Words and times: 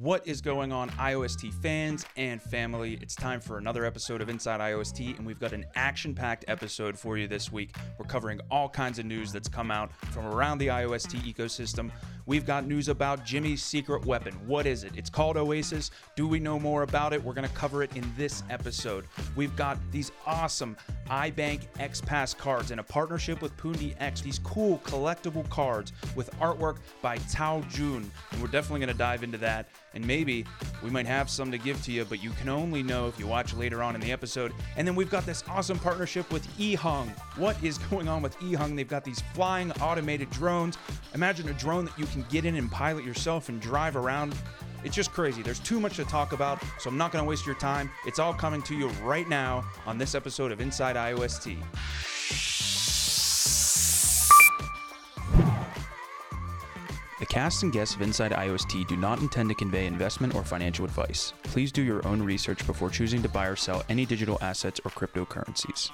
What 0.00 0.28
is 0.28 0.40
going 0.40 0.70
on, 0.70 0.90
IOST 0.90 1.52
fans 1.54 2.06
and 2.16 2.40
family? 2.40 3.00
It's 3.02 3.16
time 3.16 3.40
for 3.40 3.58
another 3.58 3.84
episode 3.84 4.20
of 4.20 4.28
Inside 4.28 4.60
IOST, 4.60 5.18
and 5.18 5.26
we've 5.26 5.40
got 5.40 5.52
an 5.52 5.66
action 5.74 6.14
packed 6.14 6.44
episode 6.46 6.96
for 6.96 7.18
you 7.18 7.26
this 7.26 7.50
week. 7.50 7.74
We're 7.98 8.06
covering 8.06 8.40
all 8.48 8.68
kinds 8.68 9.00
of 9.00 9.06
news 9.06 9.32
that's 9.32 9.48
come 9.48 9.72
out 9.72 9.90
from 10.12 10.24
around 10.26 10.58
the 10.58 10.68
IOST 10.68 11.20
ecosystem. 11.34 11.90
We've 12.26 12.46
got 12.46 12.66
news 12.66 12.88
about 12.88 13.24
Jimmy's 13.24 13.62
secret 13.62 14.04
weapon. 14.04 14.34
What 14.46 14.66
is 14.66 14.84
it? 14.84 14.92
It's 14.94 15.08
called 15.10 15.36
Oasis. 15.36 15.90
Do 16.14 16.28
we 16.28 16.38
know 16.38 16.60
more 16.60 16.82
about 16.82 17.12
it? 17.12 17.24
We're 17.24 17.32
going 17.32 17.48
to 17.48 17.54
cover 17.54 17.82
it 17.82 17.96
in 17.96 18.04
this 18.16 18.44
episode. 18.50 19.06
We've 19.34 19.56
got 19.56 19.78
these 19.90 20.12
awesome 20.26 20.76
iBank 21.08 21.62
X 21.80 22.02
Pass 22.02 22.34
cards 22.34 22.70
in 22.70 22.78
a 22.78 22.82
partnership 22.82 23.40
with 23.40 23.56
Pundi 23.56 23.96
X. 23.98 24.20
These 24.20 24.40
cool 24.40 24.78
collectible 24.84 25.48
cards 25.48 25.92
with 26.14 26.30
artwork 26.38 26.76
by 27.00 27.16
Cao 27.18 27.66
Jun. 27.70 28.08
And 28.30 28.42
we're 28.42 28.48
definitely 28.48 28.80
going 28.80 28.92
to 28.92 28.98
dive 28.98 29.24
into 29.24 29.38
that. 29.38 29.66
And 29.94 30.06
maybe 30.06 30.44
we 30.82 30.90
might 30.90 31.06
have 31.06 31.30
some 31.30 31.50
to 31.50 31.58
give 31.58 31.82
to 31.84 31.92
you, 31.92 32.04
but 32.04 32.22
you 32.22 32.30
can 32.30 32.48
only 32.48 32.82
know 32.82 33.08
if 33.08 33.18
you 33.18 33.26
watch 33.26 33.54
later 33.54 33.82
on 33.82 33.94
in 33.94 34.00
the 34.00 34.12
episode. 34.12 34.52
And 34.76 34.86
then 34.86 34.94
we've 34.94 35.10
got 35.10 35.24
this 35.26 35.42
awesome 35.48 35.78
partnership 35.78 36.30
with 36.32 36.46
eHung. 36.58 37.08
What 37.36 37.62
is 37.62 37.78
going 37.90 38.08
on 38.08 38.22
with 38.22 38.36
eHung? 38.38 38.76
They've 38.76 38.86
got 38.86 39.04
these 39.04 39.20
flying 39.34 39.72
automated 39.72 40.30
drones. 40.30 40.78
Imagine 41.14 41.48
a 41.48 41.54
drone 41.54 41.86
that 41.86 41.98
you 41.98 42.06
can 42.06 42.24
get 42.28 42.44
in 42.44 42.56
and 42.56 42.70
pilot 42.70 43.04
yourself 43.04 43.48
and 43.48 43.60
drive 43.60 43.96
around. 43.96 44.34
It's 44.84 44.94
just 44.94 45.12
crazy. 45.12 45.42
There's 45.42 45.58
too 45.58 45.80
much 45.80 45.96
to 45.96 46.04
talk 46.04 46.32
about, 46.32 46.62
so 46.78 46.88
I'm 46.88 46.96
not 46.96 47.10
going 47.10 47.24
to 47.24 47.28
waste 47.28 47.46
your 47.46 47.56
time. 47.56 47.90
It's 48.06 48.18
all 48.18 48.32
coming 48.32 48.62
to 48.62 48.76
you 48.76 48.88
right 49.02 49.28
now 49.28 49.64
on 49.86 49.98
this 49.98 50.14
episode 50.14 50.52
of 50.52 50.60
Inside 50.60 50.96
IOST. 50.96 51.58
Cast 57.28 57.62
and 57.62 57.70
guests 57.70 57.94
of 57.94 58.00
Inside 58.00 58.32
IOST 58.32 58.86
do 58.86 58.96
not 58.96 59.20
intend 59.20 59.50
to 59.50 59.54
convey 59.54 59.84
investment 59.84 60.34
or 60.34 60.42
financial 60.42 60.86
advice. 60.86 61.34
Please 61.42 61.70
do 61.70 61.82
your 61.82 62.06
own 62.08 62.22
research 62.22 62.66
before 62.66 62.88
choosing 62.88 63.22
to 63.22 63.28
buy 63.28 63.46
or 63.46 63.54
sell 63.54 63.84
any 63.90 64.06
digital 64.06 64.38
assets 64.40 64.80
or 64.82 64.90
cryptocurrencies. 64.92 65.90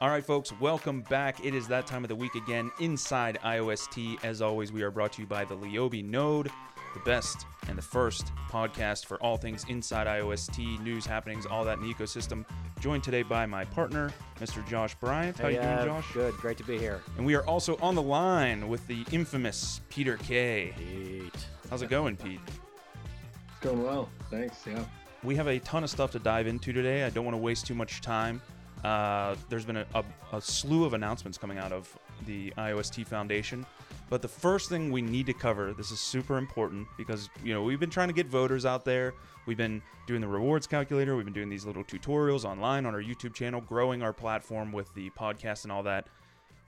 All 0.00 0.08
right, 0.08 0.24
folks, 0.24 0.50
welcome 0.60 1.02
back. 1.02 1.44
It 1.44 1.54
is 1.54 1.68
that 1.68 1.86
time 1.86 2.04
of 2.04 2.08
the 2.08 2.16
week 2.16 2.34
again 2.36 2.70
inside 2.80 3.38
IOST. 3.44 4.24
As 4.24 4.40
always, 4.40 4.72
we 4.72 4.82
are 4.82 4.90
brought 4.90 5.12
to 5.14 5.20
you 5.20 5.26
by 5.26 5.44
the 5.44 5.56
Leobi 5.56 6.02
Node, 6.02 6.50
the 6.94 7.00
best 7.00 7.46
and 7.68 7.76
the 7.76 7.82
first 7.82 8.32
podcast 8.50 9.06
for 9.06 9.18
all 9.22 9.36
things 9.36 9.64
inside 9.68 10.06
IOST, 10.06 10.80
news, 10.82 11.04
happenings, 11.04 11.46
all 11.46 11.64
that 11.64 11.78
in 11.78 11.84
the 11.88 11.92
ecosystem. 11.92 12.44
Joined 12.80 13.02
today 13.02 13.22
by 13.22 13.44
my 13.46 13.64
partner, 13.64 14.12
Mr. 14.40 14.66
Josh 14.66 14.94
Bryant. 14.96 15.36
How 15.38 15.48
Hey, 15.48 15.54
you 15.54 15.60
uh, 15.60 15.84
doing, 15.84 15.96
Josh? 15.96 16.12
Good. 16.12 16.34
Great 16.36 16.56
to 16.58 16.64
be 16.64 16.78
here. 16.78 17.00
And 17.16 17.26
we 17.26 17.34
are 17.34 17.44
also 17.46 17.76
on 17.78 17.94
the 17.94 18.02
line 18.02 18.68
with 18.68 18.86
the 18.86 19.04
infamous 19.12 19.80
Peter 19.90 20.16
K. 20.18 20.72
Pete. 20.78 21.46
How's 21.68 21.82
it 21.82 21.90
going, 21.90 22.16
Pete? 22.16 22.40
It's 22.46 23.60
going 23.60 23.82
well. 23.82 24.08
Thanks. 24.30 24.66
Yeah. 24.66 24.84
We 25.24 25.34
have 25.34 25.48
a 25.48 25.58
ton 25.58 25.82
of 25.84 25.90
stuff 25.90 26.12
to 26.12 26.18
dive 26.18 26.46
into 26.46 26.72
today. 26.72 27.04
I 27.04 27.10
don't 27.10 27.24
want 27.24 27.34
to 27.34 27.38
waste 27.42 27.66
too 27.66 27.74
much 27.74 28.00
time. 28.00 28.40
Uh, 28.84 29.34
there's 29.48 29.64
been 29.64 29.78
a, 29.78 29.86
a, 29.94 30.04
a 30.32 30.40
slew 30.40 30.84
of 30.84 30.94
announcements 30.94 31.36
coming 31.36 31.58
out 31.58 31.72
of 31.72 31.92
the 32.26 32.52
IOST 32.56 33.04
Foundation. 33.06 33.66
But 34.10 34.22
the 34.22 34.28
first 34.28 34.70
thing 34.70 34.90
we 34.90 35.02
need 35.02 35.26
to 35.26 35.34
cover, 35.34 35.74
this 35.74 35.90
is 35.90 36.00
super 36.00 36.38
important 36.38 36.88
because, 36.96 37.28
you 37.44 37.52
know, 37.52 37.62
we've 37.62 37.80
been 37.80 37.90
trying 37.90 38.08
to 38.08 38.14
get 38.14 38.26
voters 38.26 38.64
out 38.64 38.84
there. 38.84 39.12
We've 39.46 39.56
been 39.56 39.82
doing 40.06 40.22
the 40.22 40.28
rewards 40.28 40.66
calculator. 40.66 41.14
We've 41.14 41.26
been 41.26 41.34
doing 41.34 41.50
these 41.50 41.66
little 41.66 41.84
tutorials 41.84 42.44
online 42.44 42.86
on 42.86 42.94
our 42.94 43.02
YouTube 43.02 43.34
channel, 43.34 43.60
growing 43.60 44.02
our 44.02 44.14
platform 44.14 44.72
with 44.72 44.92
the 44.94 45.10
podcast 45.10 45.64
and 45.64 45.72
all 45.72 45.82
that. 45.82 46.06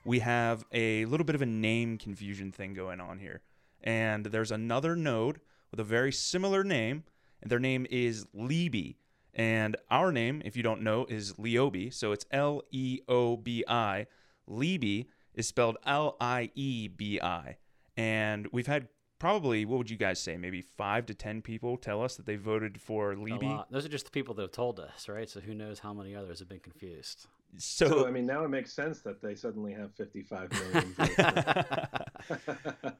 We 0.05 0.19
have 0.19 0.65
a 0.71 1.05
little 1.05 1.25
bit 1.25 1.35
of 1.35 1.41
a 1.41 1.47
name 1.47 1.97
confusion 1.97 2.51
thing 2.51 2.73
going 2.73 2.99
on 2.99 3.17
here. 3.17 3.41
And 3.83 4.27
there's 4.27 4.51
another 4.51 4.95
node 4.95 5.41
with 5.71 5.79
a 5.79 5.83
very 5.83 6.11
similar 6.11 6.63
name, 6.63 7.03
and 7.41 7.51
their 7.51 7.59
name 7.59 7.87
is 7.89 8.25
Leeby. 8.35 8.97
And 9.33 9.77
our 9.89 10.11
name, 10.11 10.41
if 10.45 10.55
you 10.55 10.61
don't 10.61 10.81
know, 10.81 11.05
is 11.09 11.33
Leobi. 11.33 11.91
So 11.93 12.11
it's 12.11 12.25
L 12.31 12.61
E 12.71 12.99
O 13.07 13.37
B 13.37 13.63
I. 13.67 14.05
Leeby 14.47 15.05
is 15.33 15.47
spelled 15.47 15.77
L 15.85 16.17
I 16.19 16.51
E 16.55 16.87
B 16.87 17.19
I. 17.21 17.57
And 17.97 18.47
we've 18.51 18.67
had 18.67 18.87
probably, 19.19 19.65
what 19.65 19.77
would 19.77 19.89
you 19.89 19.97
guys 19.97 20.19
say, 20.19 20.35
maybe 20.37 20.61
five 20.61 21.05
to 21.05 21.13
10 21.13 21.41
people 21.41 21.77
tell 21.77 22.03
us 22.03 22.15
that 22.15 22.25
they 22.25 22.35
voted 22.35 22.81
for 22.81 23.15
lot. 23.15 23.71
Those 23.71 23.85
are 23.85 23.89
just 23.89 24.05
the 24.05 24.11
people 24.11 24.33
that 24.35 24.41
have 24.41 24.51
told 24.51 24.79
us, 24.79 25.07
right? 25.07 25.29
So 25.29 25.39
who 25.39 25.53
knows 25.53 25.79
how 25.79 25.93
many 25.93 26.15
others 26.15 26.39
have 26.39 26.49
been 26.49 26.59
confused. 26.59 27.27
So, 27.57 27.87
So, 27.87 28.07
I 28.07 28.11
mean, 28.11 28.25
now 28.25 28.43
it 28.45 28.49
makes 28.49 28.71
sense 28.73 29.01
that 29.01 29.21
they 29.21 29.35
suddenly 29.35 29.73
have 29.73 29.93
55 29.95 30.51
million 30.51 30.93
votes. 30.97 32.45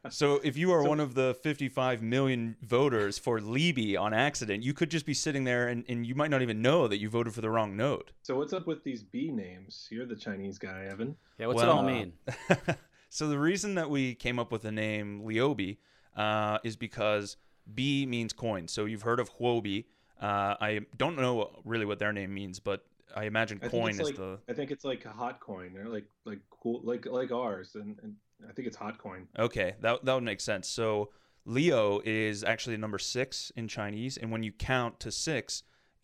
so 0.10 0.40
if 0.44 0.58
you 0.58 0.72
are 0.72 0.84
So- 0.84 0.90
one 0.90 1.00
of 1.00 1.14
the 1.16 1.34
55 1.42 2.02
million 2.02 2.56
voters 2.62 3.18
for 3.18 3.40
Leeby 3.40 3.98
on 4.00 4.14
accident, 4.14 4.64
you 4.64 4.74
could 4.74 4.90
just 4.92 5.06
be 5.06 5.14
sitting 5.14 5.44
there 5.44 5.68
and, 5.68 5.86
and 5.88 6.06
you 6.06 6.16
might 6.16 6.30
not 6.32 6.42
even 6.42 6.62
know 6.62 6.88
that 6.88 6.98
you 7.00 7.10
voted 7.10 7.34
for 7.34 7.42
the 7.42 7.50
wrong 7.50 7.76
node. 7.78 8.12
so 8.22 8.36
what's 8.38 8.54
up 8.54 8.68
with 8.68 8.84
these 8.84 9.04
B 9.04 9.32
names? 9.32 9.88
You're 9.92 10.06
the 10.06 10.16
Chinese 10.16 10.58
guy, 10.58 10.86
Evan. 10.92 11.16
Yeah, 11.38 11.48
what's 11.48 11.58
Well, 11.62 11.70
it 11.72 11.74
all 11.74 11.84
mean? 11.84 12.14
so 13.10 13.28
the 13.28 13.40
reason 13.40 13.76
that 13.76 13.90
we 13.90 14.16
came 14.16 14.40
up 14.40 14.52
with 14.52 14.62
the 14.64 14.72
name 14.72 15.22
Leobi 15.24 15.78
uh, 16.16 16.58
is 16.64 16.76
because 16.76 17.38
B 17.74 18.06
means 18.06 18.34
coin. 18.34 18.68
So 18.68 18.86
you've 18.86 19.04
heard 19.04 19.20
of 19.20 19.32
Huobi. 19.38 19.86
Uh, 20.22 20.56
I 20.62 20.82
don't 20.98 21.16
know 21.16 21.50
really 21.66 21.86
what 21.86 21.98
their 22.00 22.14
name 22.14 22.34
means, 22.34 22.60
but 22.60 22.86
I 23.16 23.26
imagine 23.26 23.60
I 23.64 23.68
coin 23.68 23.92
is 23.92 24.00
like 24.00 24.16
the. 24.16 24.40
I 24.50 24.54
think 24.54 24.72
it's 24.72 24.84
like 24.84 25.06
a 25.06 25.12
hot 25.12 25.40
coin 25.40 25.78
or 25.78 25.88
like 25.88 26.06
like 26.26 26.40
cool 26.50 26.82
like 26.84 27.06
like 27.06 27.32
ours, 27.32 27.76
and, 27.76 27.98
and 28.04 28.16
I 28.48 28.54
think 28.54 28.68
it's 28.68 28.78
hot 28.78 28.98
coin. 28.98 29.28
Okay, 29.38 29.76
that 29.82 30.06
that 30.06 30.14
would 30.14 30.24
make 30.24 30.42
sense. 30.42 30.68
So 30.68 31.10
Leo 31.46 32.02
is 32.06 32.44
actually 32.44 32.78
number 32.78 33.00
six 33.00 33.52
in 33.56 33.68
Chinese, 33.68 34.18
and 34.18 34.32
when 34.32 34.44
you 34.44 34.52
count 34.52 35.00
to 35.02 35.12
six, 35.12 35.64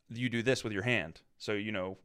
you 0.10 0.30
do 0.30 0.42
this 0.42 0.64
with 0.64 0.74
your 0.74 0.84
hand. 0.84 1.22
So 1.38 1.54
you 1.54 1.72
know, 1.72 1.98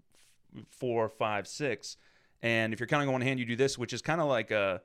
f- 0.57 0.65
four, 0.69 1.09
five, 1.09 1.47
six, 1.47 1.97
and 2.43 2.73
if 2.73 2.81
you're 2.81 2.87
counting 2.87 3.09
on 3.09 3.13
one 3.13 3.23
hand, 3.23 3.41
you 3.41 3.47
do 3.47 3.57
this, 3.57 3.79
which 3.79 3.93
is 3.93 4.03
kind 4.03 4.21
of 4.21 4.29
like 4.29 4.51
a 4.51 4.83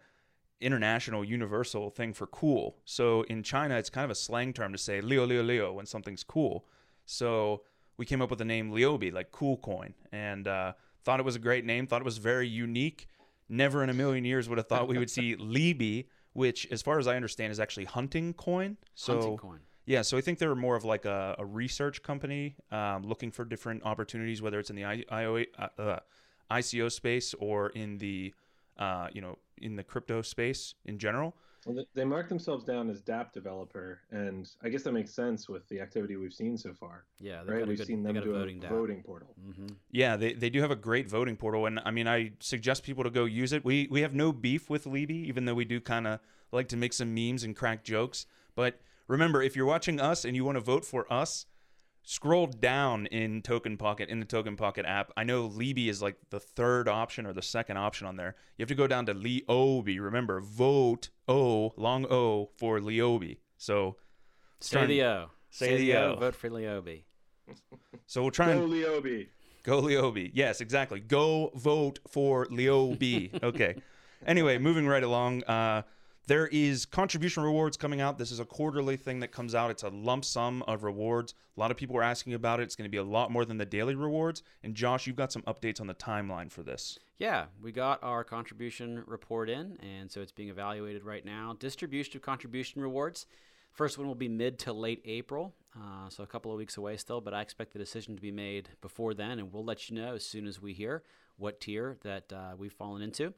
international 0.60 1.24
universal 1.24 1.90
thing 1.90 2.14
for 2.14 2.28
cool. 2.28 2.78
So 2.86 3.22
in 3.24 3.44
China, 3.44 3.76
it's 3.78 3.90
kind 3.90 4.06
of 4.06 4.12
a 4.12 4.16
slang 4.16 4.54
term 4.54 4.72
to 4.72 4.78
say 4.78 5.02
Leo, 5.02 5.26
Leo, 5.26 5.44
Leo 5.44 5.74
when 5.74 5.86
something's 5.86 6.24
cool. 6.24 6.66
So 7.06 7.62
we 7.98 8.06
came 8.06 8.22
up 8.22 8.30
with 8.30 8.40
the 8.40 8.46
name 8.46 8.72
Leobi, 8.72 9.12
like 9.12 9.32
cool 9.32 9.58
coin, 9.58 9.94
and 10.12 10.48
uh, 10.48 10.74
thought 11.04 11.20
it 11.20 11.26
was 11.26 11.36
a 11.36 11.40
great 11.40 11.66
name. 11.66 11.88
Thought 11.88 12.02
it 12.02 12.06
was 12.06 12.20
very 12.20 12.48
unique. 12.48 13.08
Never 13.50 13.84
in 13.84 13.90
a 13.90 13.94
million 13.94 14.26
years 14.26 14.48
would 14.50 14.58
have 14.58 14.68
thought 14.68 14.88
we 14.88 14.98
would 14.98 15.10
see 15.10 15.36
Leeby, 15.40 16.08
which, 16.34 16.68
as 16.70 16.82
far 16.82 17.00
as 17.00 17.08
I 17.08 17.16
understand, 17.16 17.52
is 17.52 17.60
actually 17.60 17.86
hunting 17.86 18.34
coin. 18.34 18.78
So 18.94 19.14
Hunting 19.14 19.38
coin. 19.38 19.60
yeah, 19.86 20.02
so 20.02 20.18
I 20.18 20.22
think 20.22 20.38
they're 20.38 20.54
more 20.54 20.76
of 20.76 20.86
like 20.86 21.06
a, 21.06 21.36
a 21.40 21.46
research 21.46 22.04
company 22.04 22.56
um, 22.72 23.04
looking 23.04 23.32
for 23.32 23.46
different 23.46 23.84
opportunities, 23.84 24.42
whether 24.42 24.60
it's 24.60 24.70
in 24.70 24.76
the 24.76 24.86
I, 24.86 25.04
IO, 25.10 25.44
uh, 25.58 25.68
uh, 25.80 26.00
ICO 26.52 26.92
space 26.92 27.34
or 27.40 27.70
in 27.70 27.98
the 27.98 28.34
uh, 28.78 29.08
you 29.12 29.22
know 29.22 29.38
in 29.60 29.76
the 29.76 29.84
crypto 29.84 30.22
space 30.22 30.76
in 30.86 31.00
general. 31.00 31.36
Well, 31.68 31.76
they- 31.76 31.88
they 31.96 32.06
mark 32.06 32.30
themselves 32.30 32.64
down 32.64 32.90
as 32.90 33.02
DApp 33.02 33.34
developer, 33.34 34.00
and 34.10 34.50
I 34.62 34.70
guess 34.70 34.84
that 34.84 34.94
makes 34.94 35.14
sense 35.14 35.50
with 35.50 35.68
the 35.68 35.82
activity 35.82 36.16
we've 36.16 36.34
seen 36.34 36.58
so 36.58 36.74
far. 36.74 37.04
Yeah, 37.20 37.44
they've 37.44 37.56
Right? 37.56 37.60
got 37.60 37.66
a 37.66 37.68
We've 37.68 37.78
good, 37.78 37.88
seen 37.88 38.04
them 38.04 38.14
got 38.14 38.24
a 38.24 38.26
do 38.26 38.32
voting 38.32 38.64
a 38.64 38.70
voting 38.70 39.04
portal. 39.04 39.36
hmm 39.36 39.68
Yeah, 39.92 40.16
they, 40.16 40.32
they 40.32 40.50
do 40.50 40.62
have 40.62 40.72
a 40.72 40.78
great 40.78 41.10
voting 41.10 41.36
portal, 41.36 41.66
and 41.66 41.82
I 41.84 41.92
mean, 41.92 42.08
I 42.08 42.32
suggest 42.40 42.84
people 42.84 43.04
to 43.04 43.10
go 43.10 43.26
use 43.26 43.52
it. 43.52 43.66
We 43.66 43.88
we 43.92 44.00
have 44.02 44.14
no 44.14 44.32
beef 44.32 44.70
with 44.70 44.86
Leeby, 44.86 45.26
even 45.26 45.44
though 45.44 45.56
we 45.56 45.66
do 45.66 45.82
kind 45.82 46.08
of 46.08 46.22
like 46.54 46.70
to 46.70 46.78
make 46.78 46.94
some 46.94 47.14
memes 47.14 47.44
and 47.44 47.54
crack 47.54 47.84
jokes. 47.84 48.26
But 48.56 48.80
remember, 49.10 49.42
if 49.42 49.58
you're 49.58 49.66
watching 49.66 50.00
us 50.00 50.24
and 50.24 50.38
you 50.38 50.46
want 50.46 50.56
to 50.56 50.62
vote 50.62 50.86
for 50.86 51.12
us, 51.12 51.46
scroll 52.08 52.48
down 52.48 53.06
in 53.08 53.42
Token 53.42 53.76
Pocket 53.76 54.08
in 54.08 54.22
the 54.22 54.26
Token 54.26 54.56
Pocket 54.56 54.86
app. 54.86 55.12
I 55.18 55.26
know 55.26 55.50
Leeby 55.50 55.90
is 55.90 56.02
like 56.02 56.16
the 56.30 56.40
third 56.40 56.88
option 56.88 57.26
or 57.26 57.34
the 57.34 57.42
second 57.42 57.76
option 57.76 58.08
on 58.08 58.16
there. 58.16 58.36
You 58.58 58.64
have 58.64 58.70
to 58.70 58.76
go 58.76 58.88
down 58.88 59.06
to 59.08 59.14
Leobi. 59.14 60.00
Remember, 60.00 60.40
vote 60.40 61.10
O 61.28 61.74
long 61.76 62.06
O 62.06 62.50
for 62.58 62.80
Leobi. 62.80 63.40
So 63.58 63.98
Say 64.62 64.86
the 64.86 65.04
O. 65.04 65.30
say 65.50 65.76
the 65.78 65.98
O. 65.98 66.16
Vote 66.16 66.36
for 66.36 66.50
Leobi. 66.50 67.04
so 68.08 68.22
we'll 68.22 68.32
try 68.32 68.52
and 68.52 68.62
Go 68.62 68.68
Leobi. 68.68 69.28
Go 69.64 69.82
Leobi. 69.82 70.32
Yes, 70.34 70.62
exactly. 70.62 71.02
Go 71.02 71.52
vote 71.56 72.00
for 72.08 72.46
Leobi. 72.46 73.38
okay. 73.44 73.76
Anyway, 74.26 74.58
moving 74.58 74.88
right 74.88 75.04
along. 75.04 75.44
Uh, 75.44 75.82
there 76.28 76.48
is 76.48 76.86
contribution 76.86 77.42
rewards 77.42 77.78
coming 77.78 78.02
out. 78.02 78.18
This 78.18 78.32
is 78.32 78.40
a 78.40 78.46
quarterly 78.46 78.98
thing 78.98 79.22
that 79.22 79.30
comes 79.32 79.56
out. 79.56 79.72
It's 79.72 79.84
a 79.84 79.90
lump 79.90 80.26
sum 80.26 80.62
of 80.68 80.84
rewards. 80.84 81.34
A 81.56 81.60
lot 81.60 81.72
of 81.72 81.78
people 81.78 81.98
are 81.98 82.04
asking 82.04 82.34
about 82.34 82.60
it. 82.60 82.64
It's 82.64 82.76
going 82.76 82.86
to 82.88 82.92
be 82.92 82.98
a 82.98 83.04
lot 83.04 83.32
more 83.32 83.46
than 83.46 83.58
the 83.58 83.66
daily 83.66 83.96
rewards. 83.96 84.44
And 84.62 84.76
Josh, 84.76 85.08
you've 85.08 85.16
got 85.16 85.32
some 85.32 85.42
updates 85.44 85.80
on 85.80 85.88
the 85.88 85.96
timeline 85.96 86.52
for 86.52 86.64
this. 86.64 87.00
Yeah, 87.18 87.46
we 87.64 87.72
got 87.72 88.04
our 88.04 88.24
contribution 88.26 89.04
report 89.08 89.50
in, 89.50 89.78
and 89.82 90.12
so 90.12 90.22
it's 90.22 90.34
being 90.34 90.50
evaluated 90.50 91.04
right 91.04 91.26
now. 91.26 91.56
Distribution 91.58 92.18
of 92.18 92.22
contribution 92.22 92.82
rewards. 92.82 93.26
First 93.72 93.98
one 93.98 94.08
will 94.08 94.16
be 94.16 94.28
mid 94.28 94.60
to 94.60 94.74
late 94.74 95.02
April, 95.06 95.54
uh, 95.76 96.10
so 96.10 96.24
a 96.24 96.28
couple 96.28 96.52
of 96.52 96.58
weeks 96.58 96.78
away 96.78 96.98
still, 96.98 97.22
but 97.22 97.34
I 97.34 97.42
expect 97.42 97.74
the 97.74 97.80
decision 97.80 98.16
to 98.16 98.22
be 98.22 98.32
made 98.32 98.70
before 98.82 99.14
then, 99.14 99.40
and 99.40 99.54
we'll 99.54 99.64
let 99.64 99.90
you 99.90 99.96
know 99.96 100.16
as 100.16 100.26
soon 100.26 100.48
as 100.48 100.62
we 100.62 100.74
hear 100.74 101.04
what 101.38 101.62
tier 101.62 101.98
that 102.02 102.34
uh, 102.34 102.56
we've 102.58 102.74
fallen 102.74 103.02
into. 103.02 103.34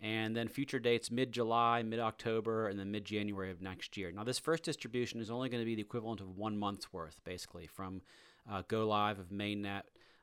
And 0.00 0.36
then 0.36 0.48
future 0.48 0.78
dates 0.78 1.10
mid 1.10 1.32
July, 1.32 1.82
mid 1.82 2.00
October, 2.00 2.68
and 2.68 2.78
then 2.78 2.90
mid 2.90 3.04
January 3.04 3.50
of 3.50 3.62
next 3.62 3.96
year. 3.96 4.12
Now, 4.12 4.24
this 4.24 4.38
first 4.38 4.62
distribution 4.62 5.20
is 5.20 5.30
only 5.30 5.48
going 5.48 5.62
to 5.62 5.66
be 5.66 5.74
the 5.74 5.82
equivalent 5.82 6.20
of 6.20 6.36
one 6.36 6.56
month's 6.58 6.92
worth, 6.92 7.20
basically, 7.24 7.66
from 7.66 8.02
uh, 8.50 8.62
go 8.68 8.86
live 8.86 9.18
of 9.18 9.30
mainnet 9.30 9.82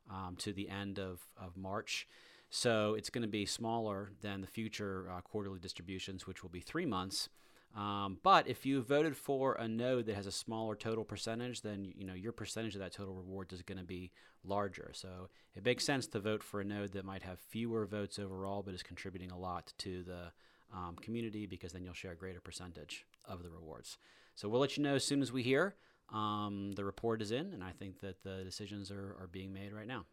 um, 0.10 0.36
to 0.38 0.54
the 0.54 0.70
end 0.70 1.00
of, 1.00 1.22
of 1.38 1.58
March. 1.58 2.08
So 2.50 2.94
it's 2.94 3.10
going 3.10 3.24
to 3.24 3.28
be 3.28 3.48
smaller 3.48 4.12
than 4.22 4.42
the 4.42 4.48
future 4.48 5.08
uh, 5.12 5.22
quarterly 5.22 5.60
distributions, 5.60 6.28
which 6.28 6.44
will 6.44 6.52
be 6.52 6.60
three 6.60 6.86
months. 6.86 7.30
Um, 7.76 8.20
but 8.22 8.48
if 8.48 8.66
you 8.66 8.82
voted 8.82 9.18
for 9.18 9.54
a 9.56 9.68
node 9.68 10.06
that 10.06 10.16
has 10.16 10.28
a 10.28 10.32
smaller 10.32 10.76
total 10.76 11.04
percentage, 11.04 11.62
then 11.62 11.92
you 11.96 12.06
know 12.06 12.14
your 12.14 12.32
percentage 12.32 12.76
of 12.76 12.82
that 12.82 12.94
total 12.94 13.16
reward 13.16 13.52
is 13.52 13.64
going 13.64 13.80
to 13.80 13.84
be 13.84 14.12
larger. 14.44 14.92
So 14.94 15.30
it 15.56 15.66
makes 15.66 15.84
sense 15.84 16.06
to 16.08 16.20
vote 16.20 16.44
for 16.44 16.62
a 16.62 16.64
node 16.64 16.92
that 16.94 17.04
might 17.04 17.24
have 17.24 17.40
fewer 17.40 17.86
votes 17.86 18.20
overall, 18.20 18.62
but 18.62 18.76
is 18.76 18.84
contributing 18.84 19.32
a 19.32 19.38
lot 19.38 19.74
to 19.80 20.04
the 20.04 20.32
um, 20.72 20.96
community 21.02 21.48
because 21.48 21.74
then 21.74 21.84
you'll 21.84 21.94
share 21.94 22.12
a 22.12 22.16
greater 22.16 22.42
percentage 22.42 23.06
of 23.26 23.42
the 23.42 23.50
rewards. 23.50 23.98
So 24.36 24.50
we'll 24.50 24.62
let 24.62 24.78
you 24.78 24.84
know 24.84 24.96
as 24.96 25.06
soon 25.06 25.22
as 25.22 25.32
we 25.32 25.44
hear. 25.44 25.76
Um, 26.14 26.74
the 26.76 26.86
report 26.86 27.22
is 27.22 27.32
in, 27.32 27.54
and 27.54 27.64
I 27.64 27.72
think 27.72 28.02
that 28.02 28.22
the 28.24 28.44
decisions 28.44 28.92
are, 28.92 29.16
are 29.20 29.30
being 29.32 29.52
made 29.52 29.74
right 29.74 29.88
now. 29.88 30.06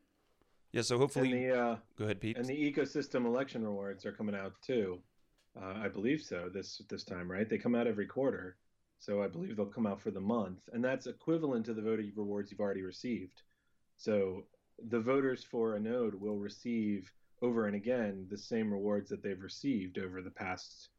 Yeah, 0.72 0.82
so 0.82 0.98
hopefully. 0.98 1.32
And 1.32 1.50
the, 1.50 1.58
uh, 1.58 1.76
go 1.98 2.04
ahead, 2.04 2.20
Pete. 2.20 2.36
And 2.38 2.46
the 2.46 2.54
ecosystem 2.54 3.26
election 3.26 3.64
rewards 3.64 4.06
are 4.06 4.12
coming 4.12 4.34
out 4.34 4.54
too. 4.62 5.00
Uh, 5.56 5.75
I 5.85 5.88
believe 5.88 6.23
so 6.23 6.49
this 6.52 6.81
this 6.88 7.05
time, 7.05 7.31
right? 7.31 7.49
They 7.49 7.58
come 7.58 7.75
out 7.75 7.87
every 7.87 8.06
quarter, 8.06 8.56
so 8.99 9.23
I 9.23 9.29
believe 9.29 9.56
they'll 9.56 9.67
come 9.67 9.87
out 9.87 10.00
for 10.00 10.11
the 10.11 10.20
month, 10.20 10.69
and 10.73 10.85
that's 10.85 11.06
equivalent 11.06 11.67
to 11.67 11.75
the 11.75 11.82
voting 11.82 12.12
rewards 12.14 12.50
you've 12.50 12.61
already 12.61 12.82
received. 12.82 13.43
So 13.97 14.44
the 14.88 15.00
voters 15.00 15.44
for 15.44 15.75
a 15.75 15.81
node 15.81 16.14
will 16.14 16.38
receive 16.38 17.12
over 17.43 17.67
and 17.67 17.75
again 17.76 18.26
the 18.31 18.38
same 18.38 18.70
rewards 18.70 19.08
that 19.11 19.23
they've 19.23 19.43
received 19.43 19.99
over 19.99 20.23
the 20.23 20.31
past, 20.31 20.91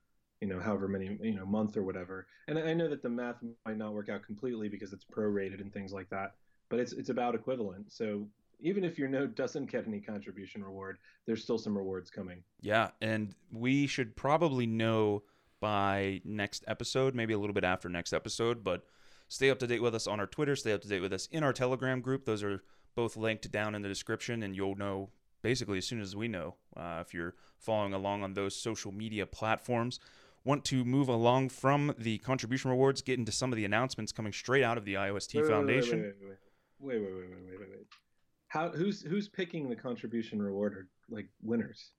you 0.41 0.47
know, 0.47 0.59
however 0.59 0.87
many 0.87 1.17
you 1.21 1.35
know 1.35 1.45
month 1.45 1.77
or 1.77 1.83
whatever. 1.83 2.27
And 2.47 2.59
I 2.59 2.73
know 2.73 2.89
that 2.89 3.01
the 3.03 3.09
math 3.09 3.37
might 3.65 3.77
not 3.77 3.93
work 3.93 4.09
out 4.09 4.23
completely 4.23 4.67
because 4.67 4.91
it's 4.91 5.05
prorated 5.05 5.61
and 5.61 5.71
things 5.71 5.93
like 5.93 6.09
that, 6.09 6.35
but 6.69 6.79
it's 6.79 6.93
it's 6.93 7.09
about 7.09 7.35
equivalent. 7.35 7.91
So 7.91 8.27
even 8.61 8.83
if 8.83 8.97
your 8.97 9.07
node 9.07 9.35
doesn't 9.35 9.71
get 9.71 9.87
any 9.87 9.99
contribution 9.99 10.63
reward, 10.63 10.97
there's 11.25 11.43
still 11.43 11.57
some 11.57 11.77
rewards 11.77 12.09
coming. 12.09 12.43
Yeah, 12.61 12.89
and 13.01 13.35
we 13.51 13.87
should 13.87 14.15
probably 14.15 14.65
know 14.65 15.23
by 15.59 16.21
next 16.23 16.63
episode, 16.67 17.15
maybe 17.15 17.33
a 17.33 17.39
little 17.39 17.53
bit 17.53 17.63
after 17.63 17.89
next 17.89 18.13
episode, 18.13 18.63
but 18.63 18.85
stay 19.27 19.49
up 19.49 19.59
to 19.59 19.67
date 19.67 19.81
with 19.81 19.95
us 19.95 20.07
on 20.07 20.19
our 20.19 20.27
Twitter, 20.27 20.55
stay 20.55 20.73
up 20.73 20.81
to 20.81 20.87
date 20.87 21.01
with 21.01 21.13
us 21.13 21.27
in 21.31 21.43
our 21.43 21.53
Telegram 21.53 22.01
group. 22.01 22.25
Those 22.25 22.43
are 22.43 22.63
both 22.95 23.17
linked 23.17 23.51
down 23.51 23.75
in 23.75 23.81
the 23.81 23.87
description, 23.87 24.43
and 24.43 24.55
you'll 24.55 24.75
know 24.75 25.09
basically 25.41 25.77
as 25.77 25.87
soon 25.87 26.01
as 26.01 26.15
we 26.15 26.27
know 26.27 26.55
uh, 26.77 26.99
if 27.01 27.13
you're 27.13 27.35
following 27.57 27.93
along 27.93 28.23
on 28.23 28.33
those 28.33 28.55
social 28.55 28.91
media 28.91 29.25
platforms. 29.25 29.99
Want 30.43 30.65
to 30.65 30.83
move 30.83 31.07
along 31.07 31.49
from 31.49 31.93
the 31.99 32.17
contribution 32.19 32.71
rewards, 32.71 33.03
get 33.03 33.19
into 33.19 33.31
some 33.31 33.53
of 33.53 33.57
the 33.57 33.65
announcements 33.65 34.11
coming 34.11 34.33
straight 34.33 34.63
out 34.63 34.75
of 34.75 34.85
the 34.85 34.95
IOST 34.95 35.35
wait, 35.35 35.45
Foundation. 35.45 36.01
Wait, 36.01 36.15
wait, 36.79 37.01
wait, 37.01 37.01
wait, 37.01 37.13
wait, 37.13 37.29
wait, 37.29 37.59
wait, 37.59 37.69
wait 37.69 37.87
how 38.51 38.69
who's 38.69 39.01
who's 39.01 39.29
picking 39.29 39.69
the 39.69 39.75
contribution 39.75 40.41
reward 40.41 40.73
or 40.73 40.87
like 41.09 41.27
winners? 41.41 41.91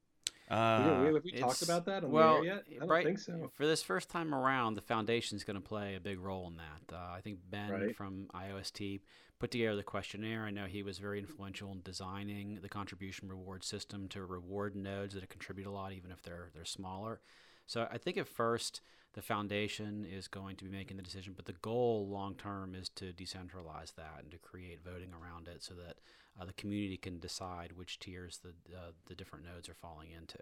Uh, 0.51 1.05
have 1.05 1.25
we 1.25 1.33
talked 1.33 1.63
about 1.63 1.87
that 1.87 2.05
on 2.05 2.11
well, 2.11 2.45
yet? 2.45 2.65
I 2.71 2.81
don't 2.81 2.89
right, 2.89 3.07
think 3.07 3.19
so. 3.19 3.51
For 3.55 3.67
this 3.67 3.83
first 3.83 4.11
time 4.11 4.35
around, 4.35 4.75
the 4.75 4.83
foundation 4.83 5.37
is 5.37 5.45
going 5.45 5.57
to 5.57 5.67
play 5.67 5.95
a 5.95 6.01
big 6.01 6.21
role 6.21 6.47
in 6.49 6.57
that. 6.57 6.95
Uh, 6.95 7.17
I 7.17 7.21
think 7.23 7.39
Ben 7.49 7.71
right. 7.71 7.97
from 7.97 8.27
IOST 8.35 9.01
put 9.39 9.51
together 9.51 9.77
the 9.77 9.83
questionnaire. 9.83 10.45
I 10.45 10.51
know 10.51 10.67
he 10.67 10.83
was 10.83 10.99
very 10.99 11.19
influential 11.19 11.73
in 11.73 11.81
designing 11.83 12.59
the 12.61 12.69
contribution 12.69 13.31
reward 13.31 13.65
system 13.65 14.09
to 14.09 14.27
reward 14.27 14.77
nodes 14.77 15.15
that 15.15 15.27
contribute 15.31 15.67
a 15.67 15.71
lot, 15.71 15.93
even 15.93 16.11
if 16.11 16.21
they're 16.21 16.51
they're 16.55 16.67
smaller. 16.67 17.23
So 17.67 17.89
I 17.91 17.97
think 17.97 18.19
at 18.19 18.29
first 18.29 18.83
the 19.15 19.23
foundation 19.23 20.05
is 20.05 20.29
going 20.29 20.57
to 20.57 20.65
be 20.65 20.71
making 20.71 20.99
the 20.99 21.03
decision, 21.03 21.33
but 21.35 21.47
the 21.47 21.55
goal 21.55 22.09
long 22.11 22.35
term 22.35 22.75
is 22.75 22.91
to 22.91 23.07
decentralize 23.07 23.95
that 23.95 24.21
and 24.21 24.31
to 24.33 24.39
create 24.39 24.85
voting 24.85 25.13
around 25.15 25.49
it 25.49 25.63
so 25.63 25.73
that 25.75 25.97
uh, 26.41 26.45
the 26.45 26.53
community 26.55 26.97
can 26.97 27.19
decide 27.19 27.73
which 27.73 27.99
tiers 27.99 28.41
the 28.43 28.51
uh, 28.75 28.93
the 29.07 29.15
different 29.15 29.45
nodes 29.45 29.69
are 29.69 29.75
falling 29.75 30.11
into. 30.11 30.39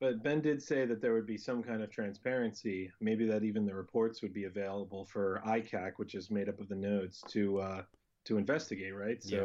But 0.00 0.22
Ben 0.22 0.40
did 0.40 0.60
say 0.60 0.84
that 0.84 1.00
there 1.00 1.14
would 1.14 1.26
be 1.26 1.38
some 1.38 1.62
kind 1.62 1.80
of 1.80 1.88
transparency, 1.88 2.90
maybe 3.00 3.24
that 3.26 3.44
even 3.44 3.64
the 3.64 3.74
reports 3.74 4.20
would 4.20 4.34
be 4.34 4.44
available 4.44 5.04
for 5.04 5.40
ICAC, 5.46 5.92
which 5.96 6.16
is 6.16 6.28
made 6.28 6.48
up 6.48 6.58
of 6.58 6.68
the 6.68 6.74
nodes, 6.74 7.22
to 7.28 7.60
uh, 7.60 7.82
to 8.24 8.36
investigate, 8.36 8.96
right? 8.96 9.22
So 9.22 9.36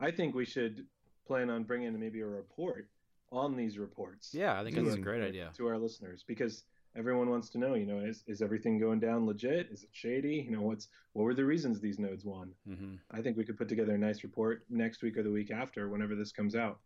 yeah. 0.00 0.06
I 0.06 0.10
think 0.10 0.34
we 0.34 0.44
should 0.44 0.86
plan 1.26 1.50
on 1.50 1.64
bringing 1.64 1.98
maybe 1.98 2.20
a 2.20 2.26
report 2.26 2.88
on 3.32 3.56
these 3.56 3.78
reports. 3.78 4.32
Yeah, 4.32 4.60
I 4.60 4.62
think 4.62 4.76
that's 4.76 4.94
a 4.94 4.98
great 4.98 5.22
idea 5.22 5.50
to 5.56 5.66
our 5.66 5.78
listeners 5.78 6.24
because 6.26 6.64
everyone 6.96 7.30
wants 7.30 7.48
to 7.50 7.58
know, 7.58 7.74
you 7.74 7.86
know, 7.86 7.98
is, 7.98 8.24
is 8.26 8.42
everything 8.42 8.78
going 8.78 9.00
down 9.00 9.26
legit? 9.26 9.68
Is 9.70 9.84
it 9.84 9.90
shady? 9.92 10.46
You 10.48 10.56
know, 10.56 10.62
what's 10.62 10.88
what 11.12 11.24
were 11.24 11.34
the 11.34 11.44
reasons 11.44 11.80
these 11.80 11.98
nodes 11.98 12.24
won? 12.24 12.52
Mm-hmm. 12.68 12.94
I 13.10 13.20
think 13.20 13.36
we 13.36 13.44
could 13.44 13.58
put 13.58 13.68
together 13.68 13.94
a 13.94 13.98
nice 13.98 14.22
report 14.22 14.64
next 14.70 15.02
week 15.02 15.16
or 15.16 15.22
the 15.22 15.30
week 15.30 15.50
after, 15.50 15.88
whenever 15.88 16.14
this 16.14 16.32
comes 16.32 16.54
out. 16.54 16.80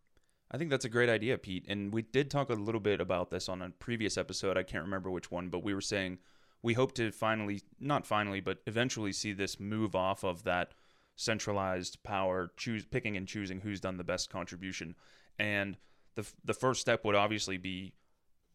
I 0.51 0.59
think 0.59 0.71
that's 0.71 0.85
a 0.85 0.91
great 0.91 1.09
idea, 1.09 1.39
Pete. 1.39 1.65
And 1.69 1.93
we 1.93 2.03
did 2.03 2.31
talk 2.31 2.51
a 2.51 2.55
little 2.55 2.81
bit 2.81 3.01
about 3.01 3.31
this 3.31 3.49
on 3.49 3.63
a 3.63 3.71
previous 3.71 4.19
episode. 4.19 4.59
I 4.59 4.65
can't 4.65 4.85
remember 4.85 5.11
which 5.11 5.31
one, 5.31 5.49
but 5.49 5.63
we 5.63 5.75
were 5.75 5.81
saying 5.81 6.19
we 6.63 6.75
hope 6.75 6.93
to 6.95 7.13
finally, 7.13 7.63
not 7.79 8.05
finally, 8.05 8.41
but 8.41 8.59
eventually 8.67 9.13
see 9.13 9.33
this 9.33 9.61
move 9.61 9.95
off 9.95 10.25
of 10.25 10.43
that 10.45 10.73
centralized 11.15 12.03
power, 12.03 12.51
choose 12.57 12.85
picking 12.85 13.17
and 13.17 13.29
choosing 13.29 13.61
who's 13.61 13.81
done 13.81 13.97
the 13.97 14.05
best 14.05 14.31
contribution. 14.31 14.97
And 15.39 15.77
the 16.17 16.27
the 16.45 16.55
first 16.55 16.81
step 16.81 17.05
would 17.05 17.15
obviously 17.15 17.57
be 17.57 17.95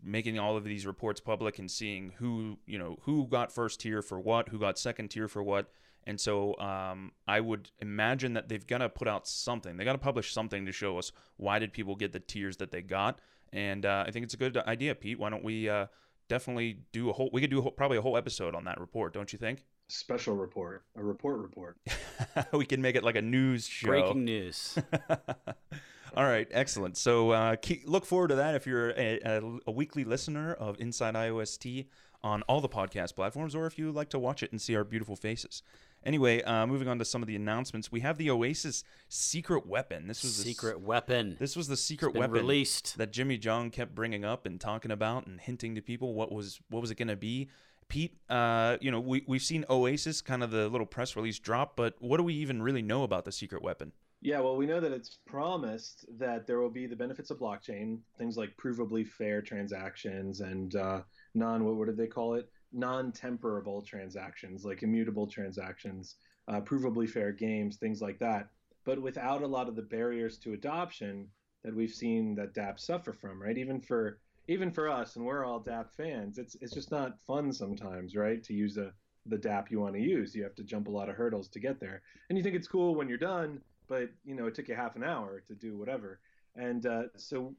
making 0.03 0.37
all 0.39 0.55
of 0.55 0.63
these 0.63 0.85
reports 0.85 1.19
public 1.19 1.59
and 1.59 1.69
seeing 1.69 2.13
who 2.17 2.57
you 2.65 2.77
know 2.77 2.97
who 3.01 3.27
got 3.27 3.51
first 3.51 3.79
tier 3.81 4.01
for 4.01 4.19
what, 4.19 4.49
who 4.49 4.59
got 4.59 4.77
second 4.77 5.09
tier 5.09 5.27
for 5.27 5.43
what. 5.43 5.69
And 6.07 6.19
so 6.21 6.57
um, 6.59 7.13
I 7.27 7.39
would 7.39 7.71
imagine 7.79 8.33
that 8.33 8.47
they've 8.47 8.65
got 8.65 8.77
to 8.77 8.89
put 8.89 9.07
out 9.07 9.27
something. 9.27 9.75
They 9.75 9.83
got 9.83 9.93
to 9.93 9.97
publish 9.97 10.33
something 10.33 10.65
to 10.67 10.71
show 10.71 10.99
us 10.99 11.11
why 11.37 11.57
did 11.57 11.73
people 11.73 11.95
get 11.95 12.13
the 12.13 12.19
tiers 12.19 12.57
that 12.57 12.69
they 12.71 12.83
got. 12.83 13.19
And 13.51 13.85
uh, 13.85 14.03
I 14.07 14.11
think 14.11 14.23
it's 14.23 14.33
a 14.33 14.37
good 14.37 14.55
idea, 14.57 14.93
Pete. 14.93 15.17
Why 15.17 15.29
don't 15.29 15.43
we 15.43 15.67
uh, 15.67 15.87
definitely 16.27 16.79
do 16.91 17.09
a 17.09 17.13
whole? 17.13 17.29
We 17.33 17.41
could 17.41 17.49
do 17.49 17.59
a 17.59 17.61
whole, 17.63 17.71
probably 17.71 17.97
a 17.97 18.01
whole 18.01 18.17
episode 18.17 18.53
on 18.53 18.65
that 18.65 18.79
report, 18.79 19.13
don't 19.13 19.31
you 19.31 19.39
think? 19.39 19.65
Special 19.87 20.35
report, 20.35 20.83
a 20.95 21.03
report 21.03 21.39
report. 21.39 21.77
we 22.53 22.65
can 22.65 22.81
make 22.81 22.95
it 22.95 23.03
like 23.03 23.15
a 23.15 23.21
news 23.21 23.67
show. 23.67 23.87
Breaking 23.87 24.25
news. 24.25 24.77
All 26.15 26.23
right, 26.23 26.47
excellent. 26.51 26.95
So 26.95 27.31
uh, 27.31 27.55
keep, 27.57 27.83
look 27.85 28.05
forward 28.05 28.29
to 28.29 28.35
that 28.35 28.55
if 28.55 28.65
you're 28.65 28.91
a, 28.91 29.19
a, 29.25 29.41
a, 29.67 29.71
weekly 29.71 30.05
listener 30.05 30.53
of 30.53 30.79
Inside 30.79 31.13
IOST 31.13 31.87
on 32.23 32.41
all 32.43 32.61
the 32.61 32.69
podcast 32.69 33.15
platforms, 33.15 33.53
or 33.53 33.65
if 33.65 33.77
you 33.77 33.91
like 33.91 34.09
to 34.11 34.19
watch 34.19 34.41
it 34.41 34.51
and 34.51 34.61
see 34.61 34.77
our 34.77 34.85
beautiful 34.85 35.17
faces. 35.17 35.61
Anyway, 36.05 36.41
uh, 36.43 36.65
moving 36.65 36.87
on 36.87 36.99
to 36.99 37.05
some 37.05 37.21
of 37.21 37.27
the 37.27 37.35
announcements, 37.35 37.91
we 37.91 37.99
have 37.99 38.17
the 38.17 38.29
Oasis 38.29 38.85
secret 39.09 39.65
weapon. 39.67 40.07
This 40.07 40.23
was 40.23 40.35
secret 40.35 40.79
the, 40.79 40.87
weapon. 40.87 41.35
This 41.37 41.57
was 41.57 41.67
the 41.67 41.75
secret 41.75 42.13
weapon 42.13 42.31
released 42.31 42.97
that 42.97 43.11
Jimmy 43.11 43.37
Zhong 43.37 43.69
kept 43.71 43.93
bringing 43.93 44.23
up 44.23 44.45
and 44.45 44.61
talking 44.61 44.91
about 44.91 45.27
and 45.27 45.41
hinting 45.41 45.75
to 45.75 45.81
people 45.81 46.13
what 46.13 46.31
was 46.31 46.61
what 46.69 46.79
was 46.79 46.91
it 46.91 46.95
going 46.95 47.09
to 47.09 47.17
be. 47.17 47.49
Pete, 47.89 48.17
uh, 48.29 48.77
you 48.79 48.89
know, 48.89 48.99
we 49.01 49.23
we've 49.27 49.43
seen 49.43 49.65
Oasis 49.69 50.21
kind 50.21 50.43
of 50.43 50.51
the 50.51 50.69
little 50.69 50.87
press 50.87 51.15
release 51.17 51.39
drop, 51.39 51.75
but 51.75 51.95
what 51.99 52.17
do 52.17 52.23
we 52.23 52.35
even 52.35 52.61
really 52.61 52.81
know 52.81 53.03
about 53.03 53.25
the 53.25 53.31
secret 53.31 53.61
weapon? 53.61 53.91
Yeah, 54.25 54.39
well, 54.39 54.57
we 54.57 54.65
know 54.65 54.79
that 54.79 54.91
it's 54.91 55.19
promised 55.27 56.03
that 56.17 56.47
there 56.47 56.59
will 56.59 56.71
be 56.71 56.87
the 56.87 56.95
benefits 56.95 57.29
of 57.29 57.37
blockchain, 57.37 57.99
things 58.17 58.37
like 58.37 58.57
provably 58.57 59.07
fair 59.07 59.39
transactions 59.39 60.39
and 60.39 60.75
uh, 60.75 61.01
non 61.35 61.63
what, 61.63 61.75
what 61.75 61.85
did 61.85 61.95
they 61.95 62.07
call 62.07 62.33
it? 62.33 62.49
Non-tamperable 62.73 63.83
transactions, 63.83 64.65
like 64.65 64.81
immutable 64.81 65.27
transactions, 65.27 66.15
uh, 66.47 66.59
provably 66.59 67.07
fair 67.07 67.31
games, 67.33 67.77
things 67.77 68.01
like 68.01 68.17
that. 68.17 68.49
But 68.83 68.99
without 68.99 69.43
a 69.43 69.47
lot 69.47 69.67
of 69.67 69.75
the 69.75 69.83
barriers 69.83 70.39
to 70.39 70.53
adoption 70.53 71.27
that 71.63 71.75
we've 71.75 71.93
seen 71.93 72.33
that 72.33 72.55
DApp 72.55 72.79
suffer 72.79 73.13
from, 73.13 73.39
right? 73.39 73.59
Even 73.59 73.79
for 73.79 74.17
even 74.47 74.71
for 74.71 74.89
us, 74.89 75.17
and 75.17 75.23
we're 75.23 75.45
all 75.45 75.63
DApp 75.63 75.91
fans, 75.95 76.39
it's 76.39 76.55
it's 76.61 76.73
just 76.73 76.89
not 76.89 77.19
fun 77.27 77.53
sometimes, 77.53 78.15
right? 78.15 78.43
To 78.45 78.55
use 78.55 78.77
a 78.77 78.91
the 79.27 79.37
DApp 79.37 79.69
you 79.69 79.79
want 79.79 79.93
to 79.93 80.01
use, 80.01 80.33
you 80.33 80.41
have 80.41 80.55
to 80.55 80.63
jump 80.63 80.87
a 80.87 80.91
lot 80.91 81.09
of 81.09 81.15
hurdles 81.15 81.47
to 81.49 81.59
get 81.59 81.79
there, 81.79 82.01
and 82.29 82.39
you 82.39 82.43
think 82.43 82.55
it's 82.55 82.67
cool 82.67 82.95
when 82.95 83.07
you're 83.07 83.19
done 83.19 83.61
but 83.87 84.09
you 84.23 84.35
know 84.35 84.47
it 84.47 84.55
took 84.55 84.67
you 84.67 84.75
half 84.75 84.95
an 84.95 85.03
hour 85.03 85.41
to 85.47 85.55
do 85.55 85.77
whatever. 85.77 86.19
And 86.55 86.85
uh, 86.85 87.03
so 87.17 87.55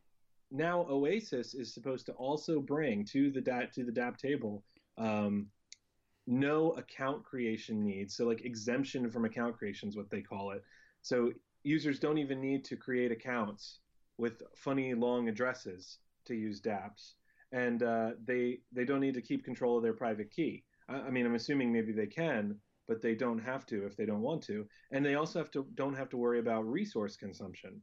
now 0.50 0.86
Oasis 0.88 1.54
is 1.54 1.74
supposed 1.74 2.06
to 2.06 2.12
also 2.12 2.60
bring 2.60 3.04
to 3.06 3.30
the 3.30 3.40
DApp 3.40 3.72
to 3.72 3.84
the 3.84 3.92
DApp 3.92 4.16
table 4.16 4.62
um, 4.98 5.48
no 6.26 6.72
account 6.72 7.24
creation 7.24 7.84
needs. 7.84 8.16
So 8.16 8.26
like 8.26 8.44
exemption 8.44 9.10
from 9.10 9.24
account 9.24 9.56
creation 9.56 9.88
is 9.88 9.96
what 9.96 10.10
they 10.10 10.22
call 10.22 10.52
it. 10.52 10.62
So 11.02 11.32
users 11.62 11.98
don't 11.98 12.18
even 12.18 12.40
need 12.40 12.64
to 12.66 12.76
create 12.76 13.12
accounts 13.12 13.80
with 14.18 14.42
funny 14.56 14.94
long 14.94 15.28
addresses 15.28 15.98
to 16.24 16.34
use 16.34 16.60
DApps, 16.60 17.14
and 17.52 17.82
uh, 17.82 18.10
they 18.24 18.60
they 18.72 18.84
don't 18.84 19.00
need 19.00 19.14
to 19.14 19.22
keep 19.22 19.44
control 19.44 19.76
of 19.76 19.82
their 19.82 19.92
private 19.92 20.30
key. 20.30 20.64
I, 20.88 20.94
I 20.94 21.10
mean, 21.10 21.26
I'm 21.26 21.34
assuming 21.34 21.72
maybe 21.72 21.92
they 21.92 22.06
can, 22.06 22.56
but 22.88 23.02
they 23.02 23.14
don't 23.14 23.38
have 23.38 23.66
to 23.66 23.84
if 23.86 23.96
they 23.96 24.06
don't 24.06 24.22
want 24.22 24.42
to, 24.44 24.66
and 24.92 25.04
they 25.04 25.14
also 25.16 25.38
have 25.38 25.50
to 25.52 25.66
don't 25.74 25.94
have 25.94 26.08
to 26.10 26.16
worry 26.16 26.38
about 26.38 26.70
resource 26.70 27.16
consumption. 27.16 27.80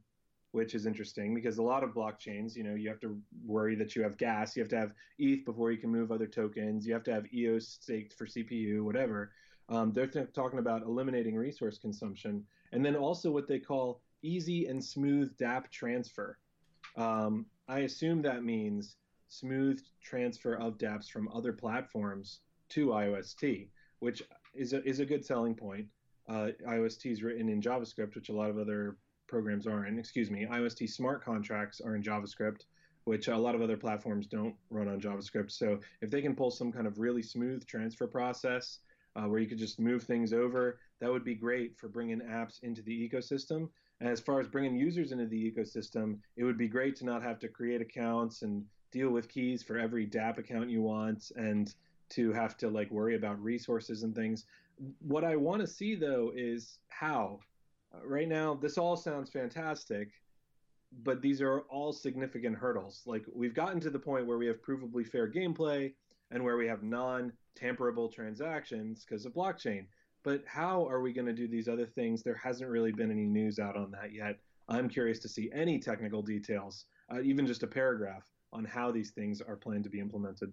which 0.52 0.76
is 0.76 0.86
interesting 0.86 1.34
because 1.34 1.58
a 1.58 1.62
lot 1.62 1.82
of 1.82 1.90
blockchains, 1.90 2.54
you 2.54 2.62
know, 2.62 2.76
you 2.76 2.88
have 2.88 3.00
to 3.00 3.20
worry 3.44 3.74
that 3.74 3.96
you 3.96 4.02
have 4.04 4.16
gas, 4.16 4.54
you 4.54 4.62
have 4.62 4.68
to 4.70 4.78
have 4.78 4.92
ETH 5.18 5.44
before 5.44 5.72
you 5.72 5.78
can 5.78 5.90
move 5.90 6.12
other 6.12 6.28
tokens, 6.28 6.86
you 6.86 6.92
have 6.92 7.02
to 7.02 7.12
have 7.12 7.26
EOS 7.34 7.66
staked 7.66 8.12
for 8.12 8.24
CPU, 8.24 8.82
whatever. 8.84 9.32
Um, 9.68 9.92
they're 9.92 10.06
th- 10.06 10.32
talking 10.32 10.60
about 10.60 10.82
eliminating 10.82 11.34
resource 11.34 11.76
consumption, 11.76 12.44
and 12.70 12.84
then 12.84 12.94
also 12.94 13.32
what 13.32 13.48
they 13.48 13.58
call 13.58 14.00
easy 14.22 14.66
and 14.66 14.82
smooth 14.84 15.36
DApp 15.38 15.70
transfer. 15.72 16.38
Um, 16.96 17.46
I 17.66 17.80
assume 17.80 18.22
that 18.22 18.44
means 18.44 18.96
smooth 19.28 19.82
transfer 20.02 20.54
of 20.54 20.78
dApps 20.78 21.10
from 21.10 21.28
other 21.34 21.52
platforms 21.52 22.40
to 22.70 22.88
IOST, 22.88 23.70
which 23.98 24.22
is 24.54 24.72
a, 24.72 24.82
is 24.88 25.00
a 25.00 25.06
good 25.06 25.24
selling 25.24 25.54
point. 25.54 25.86
Uh, 26.28 26.48
IOST 26.68 27.10
is 27.10 27.22
written 27.22 27.48
in 27.48 27.60
JavaScript, 27.60 28.14
which 28.14 28.28
a 28.28 28.32
lot 28.32 28.50
of 28.50 28.58
other 28.58 28.96
programs 29.26 29.66
are 29.66 29.86
in. 29.86 29.98
Excuse 29.98 30.30
me, 30.30 30.46
IOST 30.46 30.88
smart 30.88 31.24
contracts 31.24 31.80
are 31.80 31.96
in 31.96 32.02
JavaScript, 32.02 32.62
which 33.04 33.28
a 33.28 33.36
lot 33.36 33.54
of 33.54 33.62
other 33.62 33.76
platforms 33.76 34.26
don't 34.26 34.54
run 34.70 34.88
on 34.88 35.00
JavaScript. 35.00 35.50
So 35.50 35.80
if 36.00 36.10
they 36.10 36.22
can 36.22 36.34
pull 36.34 36.50
some 36.50 36.72
kind 36.72 36.86
of 36.86 36.98
really 36.98 37.22
smooth 37.22 37.66
transfer 37.66 38.06
process 38.06 38.80
uh, 39.16 39.22
where 39.22 39.40
you 39.40 39.46
could 39.46 39.58
just 39.58 39.78
move 39.78 40.02
things 40.02 40.32
over, 40.32 40.78
that 41.00 41.10
would 41.10 41.24
be 41.24 41.34
great 41.34 41.78
for 41.78 41.88
bringing 41.88 42.20
apps 42.20 42.62
into 42.62 42.82
the 42.82 43.08
ecosystem. 43.08 43.68
And 44.00 44.08
as 44.08 44.20
far 44.20 44.40
as 44.40 44.48
bringing 44.48 44.76
users 44.76 45.12
into 45.12 45.26
the 45.26 45.52
ecosystem, 45.52 46.18
it 46.36 46.44
would 46.44 46.58
be 46.58 46.68
great 46.68 46.96
to 46.96 47.04
not 47.04 47.22
have 47.22 47.38
to 47.40 47.48
create 47.48 47.80
accounts 47.80 48.42
and 48.42 48.64
deal 48.90 49.10
with 49.10 49.28
keys 49.28 49.62
for 49.62 49.78
every 49.78 50.06
DApp 50.06 50.38
account 50.38 50.70
you 50.70 50.82
want 50.82 51.30
and 51.36 51.74
to 52.10 52.32
have 52.32 52.56
to 52.58 52.68
like 52.68 52.90
worry 52.90 53.16
about 53.16 53.42
resources 53.42 54.02
and 54.02 54.14
things. 54.14 54.44
What 55.00 55.24
I 55.24 55.36
want 55.36 55.60
to 55.60 55.66
see 55.66 55.94
though 55.94 56.32
is 56.34 56.78
how. 56.88 57.40
Uh, 57.94 58.06
right 58.06 58.28
now, 58.28 58.54
this 58.54 58.76
all 58.76 58.96
sounds 58.96 59.30
fantastic, 59.30 60.08
but 61.02 61.22
these 61.22 61.40
are 61.40 61.60
all 61.70 61.92
significant 61.92 62.56
hurdles. 62.56 63.02
Like 63.06 63.24
we've 63.32 63.54
gotten 63.54 63.80
to 63.80 63.90
the 63.90 63.98
point 63.98 64.26
where 64.26 64.38
we 64.38 64.46
have 64.46 64.62
provably 64.62 65.06
fair 65.06 65.30
gameplay 65.30 65.92
and 66.30 66.42
where 66.42 66.56
we 66.56 66.66
have 66.66 66.82
non-tamperable 66.82 68.08
transactions 68.08 69.04
because 69.04 69.24
of 69.24 69.34
blockchain. 69.34 69.86
But 70.24 70.42
how 70.46 70.88
are 70.88 71.00
we 71.00 71.12
going 71.12 71.26
to 71.26 71.34
do 71.34 71.46
these 71.46 71.68
other 71.68 71.86
things? 71.86 72.22
There 72.22 72.40
hasn't 72.42 72.70
really 72.70 72.92
been 72.92 73.10
any 73.10 73.26
news 73.26 73.58
out 73.58 73.76
on 73.76 73.90
that 73.92 74.12
yet. 74.12 74.38
I'm 74.68 74.88
curious 74.88 75.18
to 75.20 75.28
see 75.28 75.50
any 75.54 75.78
technical 75.78 76.22
details, 76.22 76.86
uh, 77.12 77.20
even 77.20 77.46
just 77.46 77.62
a 77.62 77.66
paragraph, 77.66 78.24
on 78.52 78.64
how 78.64 78.90
these 78.90 79.10
things 79.10 79.42
are 79.42 79.56
planned 79.56 79.84
to 79.84 79.90
be 79.90 80.00
implemented. 80.00 80.52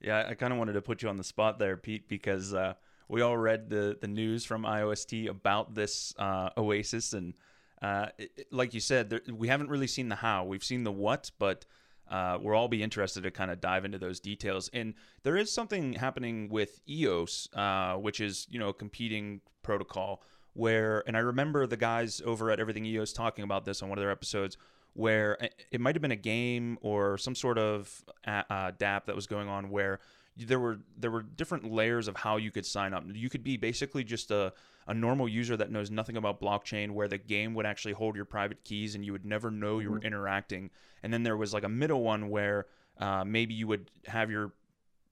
Yeah, 0.00 0.26
I 0.28 0.34
kind 0.34 0.52
of 0.52 0.58
wanted 0.58 0.72
to 0.74 0.82
put 0.82 1.02
you 1.02 1.08
on 1.08 1.18
the 1.18 1.24
spot 1.24 1.58
there, 1.58 1.76
Pete, 1.76 2.08
because 2.08 2.54
uh, 2.54 2.74
we 3.08 3.20
all 3.20 3.36
read 3.36 3.68
the 3.68 3.98
the 4.00 4.08
news 4.08 4.44
from 4.44 4.62
IOST 4.62 5.28
about 5.28 5.74
this 5.74 6.14
uh, 6.18 6.50
Oasis, 6.56 7.12
and 7.12 7.34
uh, 7.82 8.06
it, 8.18 8.46
like 8.50 8.72
you 8.72 8.80
said, 8.80 9.10
there, 9.10 9.20
we 9.32 9.48
haven't 9.48 9.68
really 9.68 9.86
seen 9.86 10.08
the 10.08 10.16
how. 10.16 10.44
We've 10.44 10.64
seen 10.64 10.84
the 10.84 10.92
what, 10.92 11.30
but 11.38 11.66
uh, 12.10 12.38
we'll 12.40 12.56
all 12.56 12.68
be 12.68 12.82
interested 12.82 13.22
to 13.22 13.30
kind 13.30 13.50
of 13.50 13.60
dive 13.60 13.84
into 13.84 13.98
those 13.98 14.20
details. 14.20 14.70
And 14.72 14.94
there 15.22 15.36
is 15.36 15.52
something 15.52 15.92
happening 15.92 16.48
with 16.48 16.80
EOS, 16.88 17.48
uh, 17.54 17.94
which 17.94 18.20
is 18.20 18.46
you 18.50 18.58
know 18.58 18.68
a 18.68 18.74
competing 18.74 19.40
protocol. 19.62 20.22
Where 20.54 21.04
and 21.06 21.16
I 21.16 21.20
remember 21.20 21.66
the 21.66 21.76
guys 21.76 22.20
over 22.24 22.50
at 22.50 22.58
Everything 22.58 22.84
EOS 22.84 23.12
talking 23.12 23.44
about 23.44 23.64
this 23.64 23.82
on 23.82 23.88
one 23.88 23.98
of 23.98 24.02
their 24.02 24.10
episodes, 24.10 24.56
where 24.94 25.38
it 25.70 25.80
might 25.80 25.94
have 25.94 26.02
been 26.02 26.10
a 26.10 26.16
game 26.16 26.78
or 26.82 27.16
some 27.16 27.34
sort 27.34 27.58
of 27.58 28.04
uh, 28.26 28.72
DApp 28.72 29.06
that 29.06 29.14
was 29.14 29.26
going 29.26 29.48
on 29.48 29.70
where 29.70 30.00
there 30.36 30.58
were 30.60 30.78
there 30.98 31.10
were 31.10 31.22
different 31.22 31.70
layers 31.70 32.08
of 32.08 32.16
how 32.16 32.36
you 32.36 32.50
could 32.50 32.66
sign 32.66 32.94
up. 32.94 33.04
You 33.12 33.28
could 33.28 33.44
be 33.44 33.56
basically 33.56 34.04
just 34.04 34.30
a, 34.30 34.52
a 34.86 34.94
normal 34.94 35.28
user 35.28 35.56
that 35.56 35.70
knows 35.70 35.90
nothing 35.90 36.16
about 36.16 36.40
blockchain, 36.40 36.92
where 36.92 37.08
the 37.08 37.18
game 37.18 37.54
would 37.54 37.66
actually 37.66 37.92
hold 37.92 38.16
your 38.16 38.24
private 38.24 38.64
keys 38.64 38.94
and 38.94 39.04
you 39.04 39.12
would 39.12 39.24
never 39.24 39.50
know 39.50 39.78
you 39.78 39.90
were 39.90 39.98
mm-hmm. 39.98 40.06
interacting. 40.06 40.70
And 41.02 41.12
then 41.12 41.22
there 41.22 41.36
was 41.36 41.52
like 41.52 41.64
a 41.64 41.68
middle 41.68 42.02
one 42.02 42.28
where 42.28 42.66
uh, 42.98 43.24
maybe 43.24 43.54
you 43.54 43.66
would 43.66 43.90
have 44.06 44.30
your 44.30 44.52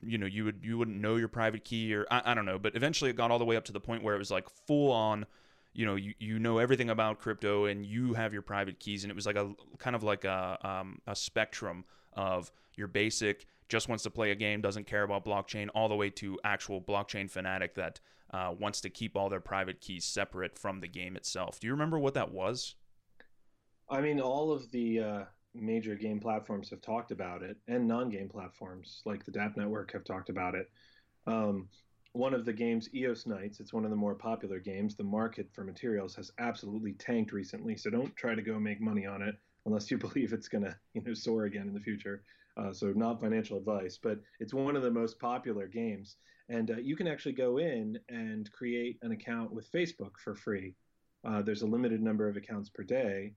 you 0.03 0.19
know 0.19 0.27
you 0.27 0.45
would 0.45 0.61
you 0.63 0.79
wouldn't 0.79 1.01
know 1.01 1.17
your 1.17 1.29
private 1.29 1.65
key 1.65 1.93
or 1.93 2.07
I, 2.09 2.23
I 2.27 2.35
don't 2.35 2.45
know 2.45 2.57
but 2.57 2.77
eventually 2.77 3.11
it 3.11 3.17
got 3.17 3.33
all 3.33 3.39
the 3.41 3.45
way 3.45 3.57
up 3.57 3.65
to 3.65 3.73
the 3.73 3.81
point 3.81 4.05
where 4.05 4.15
it 4.15 4.19
was 4.19 4.31
like 4.31 4.49
full 4.49 4.93
on 4.93 5.27
you 5.73 5.87
know 5.87 5.95
you, 5.95 6.15
you 6.19 6.39
know 6.39 6.59
everything 6.59 6.91
about 6.91 7.19
crypto 7.19 7.67
and 7.67 7.87
you 7.87 8.15
have 8.15 8.33
your 8.33 8.43
private 8.43 8.81
keys 8.81 9.05
and 9.05 9.11
it 9.11 9.15
was 9.15 9.27
like 9.27 9.37
a 9.37 9.53
kind 9.79 9.95
of 9.95 10.03
like 10.03 10.25
a, 10.25 10.59
um, 10.63 11.01
a 11.07 11.15
spectrum 11.15 11.85
of 12.15 12.51
your 12.75 12.89
basic 12.89 13.47
just 13.69 13.89
wants 13.89 14.03
to 14.05 14.11
play 14.11 14.31
a 14.31 14.35
game, 14.35 14.61
doesn't 14.61 14.87
care 14.87 15.03
about 15.03 15.25
blockchain, 15.25 15.69
all 15.75 15.89
the 15.89 15.95
way 15.95 16.11
to 16.11 16.39
actual 16.43 16.81
blockchain 16.81 17.31
fanatic 17.31 17.75
that 17.75 18.01
uh, 18.33 18.55
wants 18.59 18.81
to 18.81 18.91
keep 18.91 19.17
all 19.17 19.29
their 19.29 19.41
private 19.41 19.81
keys 19.81 20.05
separate 20.05 20.59
from 20.59 20.81
the 20.81 20.89
game 20.89 21.17
itself. 21.17 21.61
Do 21.61 21.67
you 21.67 21.73
remember 21.73 21.99
what 21.99 22.15
that 22.15 22.33
was? 22.33 22.75
I 23.91 24.01
mean, 24.01 24.21
all 24.21 24.53
of 24.53 24.71
the 24.71 25.01
uh, 25.01 25.25
major 25.55 25.95
game 25.95 26.21
platforms 26.21 26.71
have 26.71 26.81
talked 26.83 27.11
about 27.11 27.43
it, 27.43 27.57
and 27.69 27.87
non-game 27.87 28.29
platforms 28.29 29.03
like 29.05 29.25
the 29.25 29.33
DApp 29.33 29.57
Network 29.57 29.93
have 29.93 30.05
talked 30.05 30.29
about 30.29 30.55
it. 30.55 30.71
Um, 31.27 31.69
one 32.13 32.35
of 32.35 32.45
the 32.45 32.53
games, 32.53 32.89
EOS 32.95 33.27
Knights, 33.27 33.61
it's 33.61 33.73
one 33.73 33.85
of 33.85 33.91
the 33.91 33.97
more 33.97 34.15
popular 34.15 34.59
games. 34.59 34.95
The 34.95 35.05
market 35.05 35.49
for 35.53 35.65
materials 35.65 36.15
has 36.17 36.31
absolutely 36.39 36.93
tanked 36.95 37.33
recently, 37.33 37.77
so 37.77 37.91
don't 37.91 38.15
try 38.17 38.35
to 38.35 38.43
go 38.43 38.59
make 38.59 38.81
money 38.81 39.07
on 39.07 39.23
it 39.23 39.37
unless 39.67 39.91
you 39.91 39.99
believe 39.99 40.33
it's 40.33 40.49
going 40.49 40.65
to 40.65 40.77
you 40.95 41.03
know 41.03 41.15
soar 41.15 41.45
again 41.45 41.69
in 41.69 41.75
the 41.75 41.81
future. 41.81 42.23
Uh, 42.57 42.73
so 42.73 42.93
not 42.97 43.21
financial 43.21 43.57
advice, 43.57 43.99
but 44.03 44.19
it's 44.41 44.53
one 44.53 44.75
of 44.75 44.83
the 44.83 44.91
most 44.91 45.21
popular 45.21 45.69
games, 45.69 46.17
and 46.49 46.71
uh, 46.71 46.77
you 46.77 46.97
can 46.97 47.07
actually 47.07 47.33
go 47.33 47.59
in 47.59 47.99
and 48.09 48.51
create 48.53 48.99
an 49.03 49.13
account 49.13 49.53
with 49.53 49.71
Facebook 49.71 50.19
for 50.23 50.35
free. 50.35 50.75
Uh, 51.25 51.43
there's 51.43 51.63
a 51.63 51.67
limited 51.67 52.03
number 52.03 52.29
of 52.29 52.37
accounts 52.37 52.69
per 52.69 52.83
day, 52.83 53.33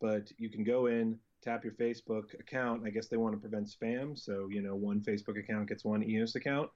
but 0.00 0.30
you 0.36 0.50
can 0.50 0.62
go 0.62 0.86
in, 0.86 1.18
tap 1.42 1.64
your 1.64 1.72
Facebook 1.74 2.38
account. 2.38 2.82
I 2.84 2.90
guess 2.90 3.08
they 3.08 3.16
want 3.16 3.34
to 3.34 3.40
prevent 3.40 3.70
spam, 3.70 4.18
so 4.18 4.48
you 4.50 4.60
know 4.60 4.74
one 4.74 5.00
Facebook 5.00 5.38
account 5.38 5.68
gets 5.68 5.84
one 5.84 6.02
EOS 6.02 6.34
account, 6.34 6.68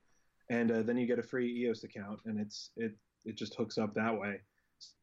and 0.51 0.71
uh, 0.71 0.83
then 0.83 0.99
you 0.99 1.07
get 1.07 1.19
a 1.19 1.23
free 1.23 1.65
EOS 1.65 1.85
account, 1.85 2.21
and 2.27 2.39
it's 2.39 2.71
it 2.77 2.93
it 3.25 3.37
just 3.37 3.55
hooks 3.55 3.79
up 3.79 3.95
that 3.95 4.19
way. 4.19 4.41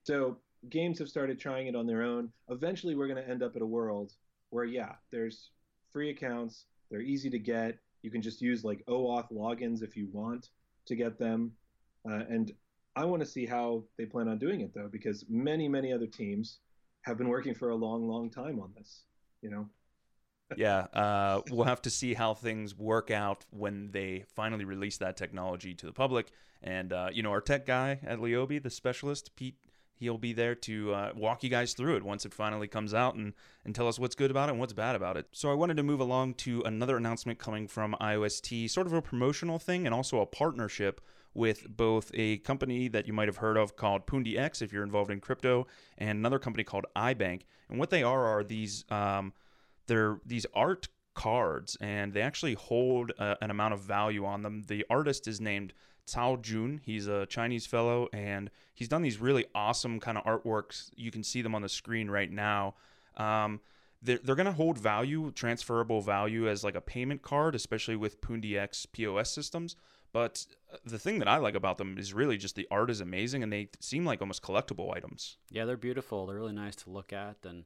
So 0.03 0.37
games 0.69 0.99
have 0.99 1.07
started 1.07 1.39
trying 1.39 1.67
it 1.67 1.75
on 1.75 1.87
their 1.87 2.03
own. 2.03 2.29
Eventually, 2.49 2.95
we're 2.95 3.07
going 3.07 3.23
to 3.23 3.29
end 3.29 3.41
up 3.41 3.55
at 3.55 3.61
a 3.61 3.65
world 3.65 4.11
where 4.49 4.65
yeah, 4.65 4.93
there's 5.11 5.51
free 5.91 6.09
accounts 6.11 6.65
they're 6.91 7.01
easy 7.01 7.29
to 7.29 7.39
get. 7.39 7.79
You 8.01 8.11
can 8.11 8.21
just 8.21 8.41
use 8.41 8.63
like 8.63 8.85
OAuth 8.87 9.31
logins 9.31 9.81
if 9.81 9.97
you 9.97 10.07
want 10.11 10.49
to 10.85 10.95
get 10.95 11.17
them. 11.17 11.53
Uh, 12.09 12.23
and 12.29 12.51
I 12.95 13.05
want 13.05 13.21
to 13.21 13.25
see 13.25 13.45
how 13.45 13.83
they 13.97 14.05
plan 14.05 14.27
on 14.27 14.37
doing 14.37 14.61
it 14.61 14.73
though, 14.73 14.89
because 14.91 15.25
many, 15.29 15.67
many 15.67 15.91
other 15.91 16.07
teams 16.07 16.59
have 17.01 17.17
been 17.17 17.27
working 17.27 17.53
for 17.53 17.69
a 17.69 17.75
long, 17.75 18.07
long 18.07 18.29
time 18.29 18.59
on 18.59 18.71
this. 18.77 19.03
You 19.41 19.49
know. 19.49 19.69
Yeah, 20.55 20.87
uh, 20.93 21.41
we'll 21.49 21.65
have 21.65 21.81
to 21.83 21.89
see 21.89 22.13
how 22.13 22.33
things 22.33 22.77
work 22.77 23.11
out 23.11 23.45
when 23.49 23.91
they 23.91 24.23
finally 24.35 24.65
release 24.65 24.97
that 24.97 25.17
technology 25.17 25.73
to 25.73 25.85
the 25.85 25.93
public. 25.93 26.31
And 26.63 26.93
uh, 26.93 27.09
you 27.11 27.21
know, 27.21 27.31
our 27.31 27.41
tech 27.41 27.65
guy 27.65 27.99
at 28.03 28.19
Leobi, 28.19 28.61
the 28.61 28.69
specialist, 28.69 29.35
Pete 29.35 29.55
he'll 29.99 30.17
be 30.17 30.33
there 30.33 30.55
to 30.55 30.93
uh, 30.93 31.11
walk 31.15 31.43
you 31.43 31.49
guys 31.49 31.73
through 31.73 31.95
it 31.95 32.03
once 32.03 32.25
it 32.25 32.33
finally 32.33 32.67
comes 32.67 32.93
out 32.93 33.15
and, 33.15 33.33
and 33.65 33.73
tell 33.73 33.87
us 33.87 33.99
what's 33.99 34.15
good 34.15 34.31
about 34.31 34.49
it 34.49 34.51
and 34.51 34.59
what's 34.59 34.73
bad 34.73 34.95
about 34.95 35.17
it. 35.17 35.27
So 35.31 35.51
I 35.51 35.55
wanted 35.55 35.77
to 35.77 35.83
move 35.83 35.99
along 35.99 36.35
to 36.35 36.61
another 36.63 36.97
announcement 36.97 37.39
coming 37.39 37.67
from 37.67 37.95
IOST, 37.99 38.69
sort 38.69 38.87
of 38.87 38.93
a 38.93 39.01
promotional 39.01 39.59
thing 39.59 39.85
and 39.85 39.93
also 39.93 40.19
a 40.19 40.25
partnership 40.25 41.01
with 41.33 41.67
both 41.69 42.09
a 42.13 42.37
company 42.39 42.87
that 42.87 43.05
you 43.05 43.13
might 43.13 43.27
have 43.27 43.37
heard 43.37 43.57
of 43.57 43.75
called 43.75 44.07
Pundi 44.07 44.37
X 44.37 44.61
if 44.61 44.73
you're 44.73 44.83
involved 44.83 45.11
in 45.11 45.19
crypto, 45.19 45.67
and 45.97 46.17
another 46.17 46.39
company 46.39 46.63
called 46.63 46.85
iBank. 46.95 47.41
And 47.69 47.77
what 47.77 47.91
they 47.91 48.01
are 48.01 48.25
are 48.25 48.43
these 48.43 48.85
um, 48.89 49.33
they're 49.87 50.19
these 50.25 50.45
art 50.53 50.87
cards, 51.13 51.77
and 51.81 52.13
they 52.13 52.21
actually 52.21 52.53
hold 52.53 53.11
uh, 53.17 53.35
an 53.41 53.49
amount 53.49 53.73
of 53.73 53.81
value 53.81 54.25
on 54.25 54.43
them. 54.43 54.63
The 54.67 54.85
artist 54.89 55.27
is 55.27 55.41
named 55.41 55.73
Cao 56.07 56.41
Jun. 56.41 56.79
He's 56.83 57.07
a 57.07 57.25
Chinese 57.25 57.65
fellow, 57.65 58.07
and 58.13 58.49
he's 58.73 58.87
done 58.87 59.01
these 59.01 59.19
really 59.19 59.45
awesome 59.55 59.99
kind 59.99 60.17
of 60.17 60.23
artworks. 60.23 60.91
You 60.95 61.11
can 61.11 61.23
see 61.23 61.41
them 61.41 61.55
on 61.55 61.61
the 61.61 61.69
screen 61.69 62.09
right 62.09 62.31
now. 62.31 62.75
Um, 63.17 63.61
they're, 64.01 64.19
they're 64.23 64.35
going 64.35 64.45
to 64.45 64.51
hold 64.51 64.77
value, 64.77 65.31
transferable 65.31 66.01
value 66.01 66.47
as 66.47 66.63
like 66.63 66.75
a 66.75 66.81
payment 66.81 67.23
card, 67.23 67.55
especially 67.55 67.95
with 67.95 68.21
Pundi 68.21 68.57
X 68.57 68.85
POS 68.85 69.31
systems. 69.31 69.75
But 70.13 70.45
uh, 70.71 70.77
the 70.85 70.99
thing 70.99 71.19
that 71.19 71.27
I 71.27 71.37
like 71.37 71.55
about 71.55 71.77
them 71.77 71.97
is 71.97 72.13
really 72.13 72.37
just 72.37 72.55
the 72.55 72.67
art 72.71 72.89
is 72.89 73.01
amazing, 73.01 73.43
and 73.43 73.51
they 73.51 73.69
seem 73.79 74.05
like 74.05 74.21
almost 74.21 74.43
collectible 74.43 74.95
items. 74.95 75.37
Yeah, 75.49 75.65
they're 75.65 75.77
beautiful. 75.77 76.25
They're 76.25 76.37
really 76.37 76.53
nice 76.53 76.75
to 76.77 76.89
look 76.89 77.11
at, 77.11 77.37
and 77.43 77.65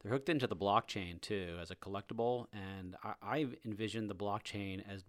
they're 0.00 0.12
hooked 0.12 0.28
into 0.28 0.46
the 0.46 0.56
blockchain 0.56 1.20
too 1.20 1.56
as 1.60 1.70
a 1.70 1.76
collectible. 1.76 2.46
And 2.52 2.96
I, 3.02 3.14
I 3.22 3.46
envision 3.64 4.06
the 4.06 4.14
blockchain 4.14 4.82
as 4.88 5.04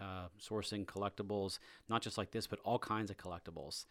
uh, 0.00 0.28
sourcing 0.40 0.86
collectibles, 0.86 1.58
not 1.88 2.02
just 2.02 2.16
like 2.16 2.30
this, 2.30 2.46
but 2.46 2.58
all 2.64 2.78
kinds 2.78 3.10
of 3.10 3.18
collectibles. 3.18 3.84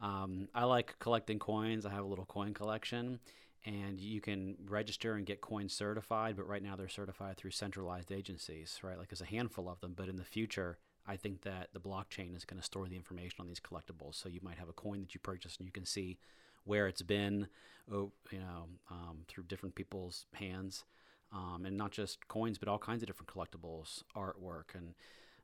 Um, 0.00 0.48
I 0.54 0.64
like 0.64 0.98
collecting 0.98 1.38
coins. 1.38 1.84
I 1.84 1.90
have 1.90 2.04
a 2.04 2.08
little 2.08 2.24
coin 2.24 2.54
collection, 2.54 3.20
and 3.66 4.00
you 4.00 4.20
can 4.22 4.56
register 4.66 5.14
and 5.14 5.26
get 5.26 5.42
coins 5.42 5.74
certified. 5.74 6.36
But 6.36 6.48
right 6.48 6.62
now, 6.62 6.76
they're 6.76 6.88
certified 6.88 7.36
through 7.36 7.50
centralized 7.50 8.10
agencies, 8.10 8.78
right? 8.82 8.96
Like 8.98 9.08
there's 9.08 9.20
a 9.20 9.26
handful 9.26 9.68
of 9.68 9.80
them. 9.80 9.92
But 9.94 10.08
in 10.08 10.16
the 10.16 10.24
future, 10.24 10.78
I 11.06 11.16
think 11.16 11.42
that 11.42 11.68
the 11.74 11.80
blockchain 11.80 12.34
is 12.34 12.46
going 12.46 12.58
to 12.58 12.64
store 12.64 12.88
the 12.88 12.96
information 12.96 13.36
on 13.40 13.48
these 13.48 13.60
collectibles. 13.60 14.14
So 14.14 14.30
you 14.30 14.40
might 14.42 14.58
have 14.58 14.70
a 14.70 14.72
coin 14.72 15.00
that 15.02 15.14
you 15.14 15.20
purchase, 15.20 15.58
and 15.58 15.66
you 15.66 15.72
can 15.72 15.84
see 15.84 16.18
where 16.64 16.86
it's 16.88 17.02
been, 17.02 17.48
oh, 17.92 18.12
you 18.30 18.38
know, 18.38 18.66
um, 18.90 19.18
through 19.28 19.44
different 19.44 19.74
people's 19.74 20.26
hands, 20.34 20.84
um, 21.32 21.64
and 21.64 21.76
not 21.76 21.92
just 21.92 22.26
coins, 22.28 22.58
but 22.58 22.68
all 22.68 22.78
kinds 22.78 23.02
of 23.02 23.06
different 23.06 23.30
collectibles, 23.30 24.02
artwork, 24.16 24.74
and 24.74 24.94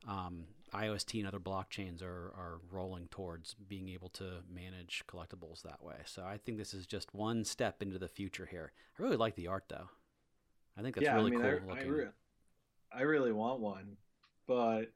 um, 0.06 0.44
IOST 0.72 1.18
and 1.18 1.26
other 1.26 1.38
blockchains 1.40 2.02
are, 2.02 2.32
are 2.36 2.60
rolling 2.70 3.08
towards 3.08 3.54
being 3.68 3.88
able 3.88 4.08
to 4.10 4.42
manage 4.52 5.02
collectibles 5.08 5.62
that 5.62 5.82
way. 5.82 5.96
So 6.04 6.24
I 6.24 6.38
think 6.38 6.58
this 6.58 6.74
is 6.74 6.86
just 6.86 7.14
one 7.14 7.44
step 7.44 7.82
into 7.82 7.98
the 7.98 8.08
future 8.08 8.46
here. 8.46 8.72
I 8.98 9.02
really 9.02 9.16
like 9.16 9.36
the 9.36 9.46
art 9.48 9.64
though. 9.68 9.88
I 10.78 10.82
think 10.82 10.94
that's 10.94 11.04
yeah, 11.04 11.14
really 11.14 11.34
I 11.34 11.38
mean, 11.38 11.40
cool 11.40 11.70
I, 11.70 11.72
I, 11.72 11.76
looking. 11.76 11.92
re- 11.92 12.06
I 12.92 13.02
really 13.02 13.32
want 13.32 13.60
one, 13.60 13.96
but 14.46 14.92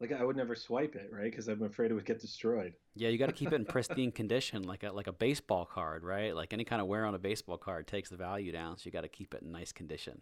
like 0.00 0.12
I 0.12 0.24
would 0.24 0.36
never 0.36 0.54
swipe 0.54 0.96
it, 0.96 1.10
right? 1.12 1.30
Because 1.30 1.48
I'm 1.48 1.62
afraid 1.62 1.90
it 1.90 1.94
would 1.94 2.04
get 2.04 2.20
destroyed. 2.20 2.74
Yeah, 2.94 3.08
you 3.08 3.18
got 3.18 3.26
to 3.26 3.32
keep 3.32 3.52
it 3.52 3.54
in 3.54 3.64
pristine 3.64 4.12
condition, 4.12 4.62
like 4.64 4.82
a 4.82 4.92
like 4.92 5.06
a 5.06 5.12
baseball 5.12 5.64
card, 5.64 6.04
right? 6.04 6.34
Like 6.34 6.52
any 6.52 6.64
kind 6.64 6.82
of 6.82 6.88
wear 6.88 7.04
on 7.06 7.14
a 7.14 7.18
baseball 7.18 7.58
card 7.58 7.86
takes 7.86 8.10
the 8.10 8.16
value 8.16 8.52
down, 8.52 8.76
so 8.76 8.82
you 8.86 8.90
got 8.90 9.02
to 9.02 9.08
keep 9.08 9.34
it 9.34 9.42
in 9.42 9.52
nice 9.52 9.72
condition. 9.72 10.20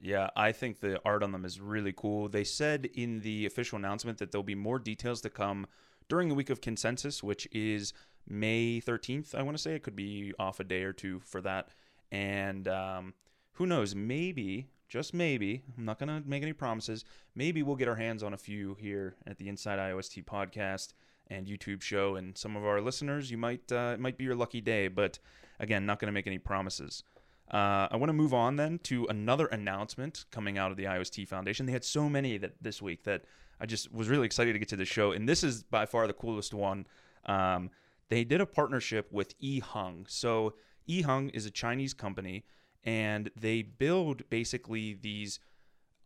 Yeah, 0.00 0.30
I 0.34 0.50
think 0.50 0.80
the 0.80 1.00
art 1.04 1.22
on 1.22 1.30
them 1.30 1.44
is 1.44 1.60
really 1.60 1.92
cool. 1.92 2.28
They 2.28 2.42
said 2.42 2.88
in 2.94 3.20
the 3.20 3.46
official 3.46 3.78
announcement 3.78 4.18
that 4.18 4.32
there'll 4.32 4.42
be 4.42 4.56
more 4.56 4.80
details 4.80 5.20
to 5.20 5.30
come 5.30 5.66
during 6.08 6.28
the 6.28 6.34
week 6.34 6.50
of 6.50 6.60
consensus, 6.60 7.22
which 7.22 7.46
is 7.52 7.92
May 8.28 8.80
13th. 8.84 9.34
I 9.34 9.42
want 9.42 9.56
to 9.56 9.62
say 9.62 9.74
it 9.74 9.84
could 9.84 9.94
be 9.94 10.32
off 10.40 10.58
a 10.58 10.64
day 10.64 10.82
or 10.82 10.92
two 10.92 11.20
for 11.20 11.40
that. 11.42 11.68
And 12.10 12.66
um, 12.66 13.14
who 13.52 13.66
knows? 13.66 13.94
Maybe, 13.94 14.66
just 14.92 15.14
maybe, 15.14 15.62
I'm 15.78 15.86
not 15.86 15.98
going 15.98 16.10
to 16.10 16.28
make 16.28 16.42
any 16.42 16.52
promises. 16.52 17.06
Maybe 17.34 17.62
we'll 17.62 17.76
get 17.76 17.88
our 17.88 17.94
hands 17.94 18.22
on 18.22 18.34
a 18.34 18.36
few 18.36 18.74
here 18.78 19.16
at 19.26 19.38
the 19.38 19.48
Inside 19.48 19.78
IOST 19.78 20.22
podcast 20.26 20.92
and 21.28 21.46
YouTube 21.46 21.80
show. 21.80 22.16
And 22.16 22.36
some 22.36 22.56
of 22.56 22.66
our 22.66 22.78
listeners, 22.82 23.30
you 23.30 23.38
might, 23.38 23.72
uh, 23.72 23.92
it 23.94 24.00
might 24.00 24.18
be 24.18 24.24
your 24.24 24.34
lucky 24.34 24.60
day. 24.60 24.88
But 24.88 25.18
again, 25.58 25.86
not 25.86 25.98
going 25.98 26.08
to 26.08 26.12
make 26.12 26.26
any 26.26 26.36
promises. 26.36 27.04
Uh, 27.50 27.88
I 27.90 27.96
want 27.96 28.10
to 28.10 28.12
move 28.12 28.34
on 28.34 28.56
then 28.56 28.80
to 28.80 29.06
another 29.06 29.46
announcement 29.46 30.26
coming 30.30 30.58
out 30.58 30.70
of 30.70 30.76
the 30.76 30.84
IOST 30.84 31.26
Foundation. 31.26 31.64
They 31.64 31.72
had 31.72 31.84
so 31.84 32.10
many 32.10 32.36
that 32.36 32.52
this 32.60 32.82
week 32.82 33.04
that 33.04 33.24
I 33.58 33.64
just 33.64 33.90
was 33.94 34.10
really 34.10 34.26
excited 34.26 34.52
to 34.52 34.58
get 34.58 34.68
to 34.68 34.76
the 34.76 34.84
show, 34.84 35.12
and 35.12 35.26
this 35.26 35.42
is 35.42 35.62
by 35.62 35.86
far 35.86 36.06
the 36.06 36.12
coolest 36.12 36.52
one. 36.52 36.86
Um, 37.24 37.70
they 38.10 38.24
did 38.24 38.42
a 38.42 38.46
partnership 38.46 39.10
with 39.10 39.38
eHung. 39.40 40.04
So 40.10 40.54
eHung 40.86 41.30
is 41.34 41.46
a 41.46 41.50
Chinese 41.50 41.94
company, 41.94 42.44
and 42.84 43.30
they 43.38 43.62
build 43.62 44.28
basically 44.30 44.94
these 44.94 45.40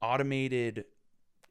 automated 0.02 0.84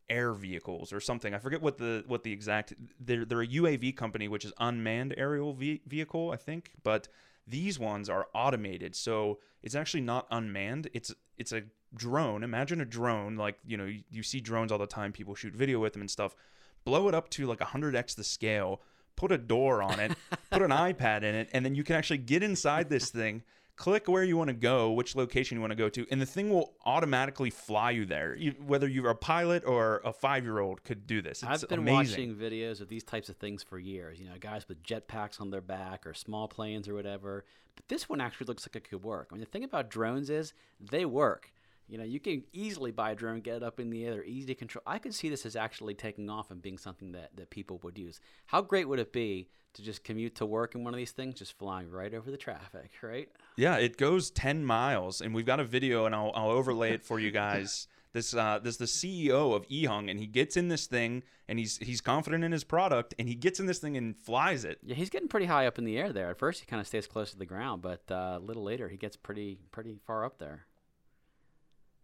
air 0.10 0.34
vehicles 0.34 0.94
or 0.94 1.00
something. 1.00 1.34
I 1.34 1.39
forget 1.39 1.62
what 1.62 1.77
the 1.77 2.03
what 2.08 2.24
the 2.24 2.32
exact. 2.32 2.74
They're 3.00 3.25
they're 3.25 3.41
a 3.41 3.48
UAV 3.48 3.96
company, 3.96 4.27
which 4.27 4.46
is 4.46 4.53
unmanned 4.60 5.13
aerial 5.17 5.53
ve- 5.53 5.82
vehicle, 5.88 6.32
I 6.32 6.38
think, 6.38 6.72
but 6.84 7.08
these 7.48 7.77
ones 7.77 8.10
are 8.10 8.27
automated, 8.34 8.96
so 8.96 9.39
it's 9.62 9.75
actually 9.75 10.01
not 10.01 10.27
unmanned. 10.32 10.89
It's 10.94 11.13
it's 11.38 11.51
a 11.51 11.63
drone. 11.94 12.44
Imagine 12.44 12.82
a 12.82 12.86
drone, 12.86 13.36
like 13.36 13.58
you 13.65 13.77
know 13.77 13.86
you, 13.86 14.01
you 14.10 14.24
see 14.24 14.39
drones 14.39 14.72
all 14.72 14.77
the 14.77 14.88
time. 14.88 15.12
People 15.12 15.36
shoot 15.36 15.53
video 15.53 15.79
with 15.79 15.94
them 15.94 16.01
and 16.01 16.10
stuff. 16.10 16.36
Blow 16.84 17.08
it 17.08 17.15
up 17.15 17.29
to 17.32 17.48
like 17.48 17.60
100x 17.60 18.15
the 18.15 18.24
scale. 18.24 18.82
Put 19.15 19.32
a 19.32 19.38
door 19.38 19.82
on 19.82 20.00
it. 20.00 20.12
put 20.51 20.62
an 20.62 20.72
iPad 20.72 21.24
in 21.24 21.36
it, 21.36 21.50
and 21.53 21.63
then 21.63 21.75
you 21.75 21.84
can 21.84 21.96
actually 21.96 22.17
get 22.17 22.44
inside 22.44 22.89
this 22.89 23.10
thing. 23.10 23.44
Click 23.75 24.08
where 24.08 24.24
you 24.24 24.38
want 24.38 24.48
to 24.48 24.53
go, 24.53 24.91
which 24.91 25.15
location 25.15 25.58
you 25.58 25.62
want 25.62 25.72
to 25.72 25.75
go 25.75 25.89
to, 25.89 26.08
and 26.10 26.22
the 26.22 26.25
thing 26.25 26.50
will 26.50 26.74
automatically 26.86 27.50
fly 27.50 27.91
you 27.91 28.05
there. 28.05 28.34
You, 28.36 28.51
whether 28.65 28.88
you're 28.88 29.10
a 29.10 29.15
pilot 29.15 29.63
or 29.65 30.01
a 30.05 30.13
five-year-old 30.13 30.84
could 30.84 31.05
do 31.05 31.22
this. 31.22 31.44
It's 31.44 31.63
I've 31.63 31.70
been 31.70 31.79
amazing. 31.79 32.36
watching 32.36 32.36
videos 32.36 32.79
of 32.79 32.88
these 32.88 33.03
types 33.03 33.27
of 33.27 33.36
things 33.36 33.63
for 33.63 33.77
years. 33.77 34.17
You 34.20 34.27
know, 34.29 34.36
guys 34.39 34.67
with 34.70 34.82
jetpacks 34.82 35.41
on 35.41 35.50
their 35.50 35.62
back 35.62 36.08
or 36.08 36.13
small 36.13 36.48
planes 36.48 36.88
or 36.88 36.94
whatever. 36.94 37.44
But 37.75 37.89
this 37.89 38.08
one 38.08 38.22
actually 38.22 38.46
looks 38.46 38.65
like 38.65 38.77
it 38.77 38.89
could 38.89 39.03
work. 39.03 39.27
I 39.29 39.36
mean, 39.36 39.41
the 39.41 39.50
thing 39.50 39.65
about 39.65 39.89
drones 39.89 40.29
is 40.29 40.53
they 40.79 41.03
work. 41.03 41.51
You 41.87 41.97
know, 41.97 42.03
you 42.03 42.19
can 42.19 42.43
easily 42.51 42.91
buy 42.91 43.11
a 43.11 43.15
drone, 43.15 43.41
get 43.41 43.57
it 43.57 43.63
up 43.63 43.79
in 43.79 43.89
the 43.89 44.05
air, 44.05 44.13
they're 44.13 44.23
easy 44.23 44.47
to 44.47 44.55
control. 44.55 44.83
I 44.87 44.97
could 44.97 45.13
see 45.13 45.29
this 45.29 45.45
as 45.45 45.55
actually 45.55 45.93
taking 45.93 46.29
off 46.29 46.49
and 46.51 46.61
being 46.61 46.77
something 46.77 47.11
that, 47.11 47.35
that 47.35 47.49
people 47.49 47.79
would 47.83 47.97
use. 47.97 48.19
How 48.47 48.61
great 48.61 48.87
would 48.87 48.99
it 48.99 49.13
be 49.13 49.49
to 49.73 49.83
just 49.83 50.03
commute 50.03 50.35
to 50.35 50.45
work 50.45 50.73
in 50.73 50.83
one 50.83 50.93
of 50.93 50.97
these 50.97 51.11
things, 51.11 51.35
just 51.35 51.57
flying 51.57 51.91
right 51.91 52.13
over 52.13 52.31
the 52.31 52.37
traffic, 52.37 52.91
right? 53.01 53.29
Yeah, 53.57 53.75
it 53.77 53.97
goes 53.97 54.31
10 54.31 54.65
miles, 54.65 55.21
and 55.21 55.35
we've 55.35 55.45
got 55.45 55.59
a 55.59 55.63
video, 55.65 56.05
and 56.05 56.15
I'll, 56.15 56.31
I'll 56.33 56.50
overlay 56.50 56.91
it 56.91 57.03
for 57.03 57.19
you 57.19 57.31
guys. 57.31 57.87
This 58.15 58.33
uh, 58.33 58.59
this 58.63 58.77
the 58.77 58.85
CEO 58.85 59.53
of 59.53 59.67
eHung, 59.67 60.09
and 60.09 60.17
he 60.17 60.25
gets 60.25 60.55
in 60.55 60.69
this 60.69 60.85
thing, 60.87 61.21
and 61.50 61.59
he's 61.59 61.77
he's 61.79 62.00
confident 62.00 62.45
in 62.45 62.53
his 62.53 62.63
product, 62.63 63.13
and 63.19 63.27
he 63.27 63.35
gets 63.35 63.59
in 63.59 63.65
this 63.65 63.79
thing 63.79 63.98
and 63.98 64.15
flies 64.15 64.63
it. 64.63 64.79
Yeah, 64.85 64.95
he's 64.95 65.09
getting 65.09 65.27
pretty 65.27 65.48
high 65.48 65.67
up 65.67 65.77
in 65.77 65.83
the 65.83 65.98
air 65.98 66.13
there. 66.13 66.29
At 66.29 66.39
first, 66.39 66.61
he 66.61 66.65
kind 66.65 66.79
of 66.79 66.87
stays 66.87 67.07
close 67.07 67.31
to 67.31 67.37
the 67.37 67.45
ground, 67.45 67.81
but 67.81 68.03
uh, 68.09 68.37
a 68.37 68.39
little 68.39 68.63
later, 68.63 68.87
he 68.87 68.95
gets 68.95 69.17
pretty 69.17 69.57
pretty 69.69 69.98
far 70.07 70.24
up 70.24 70.37
there. 70.37 70.65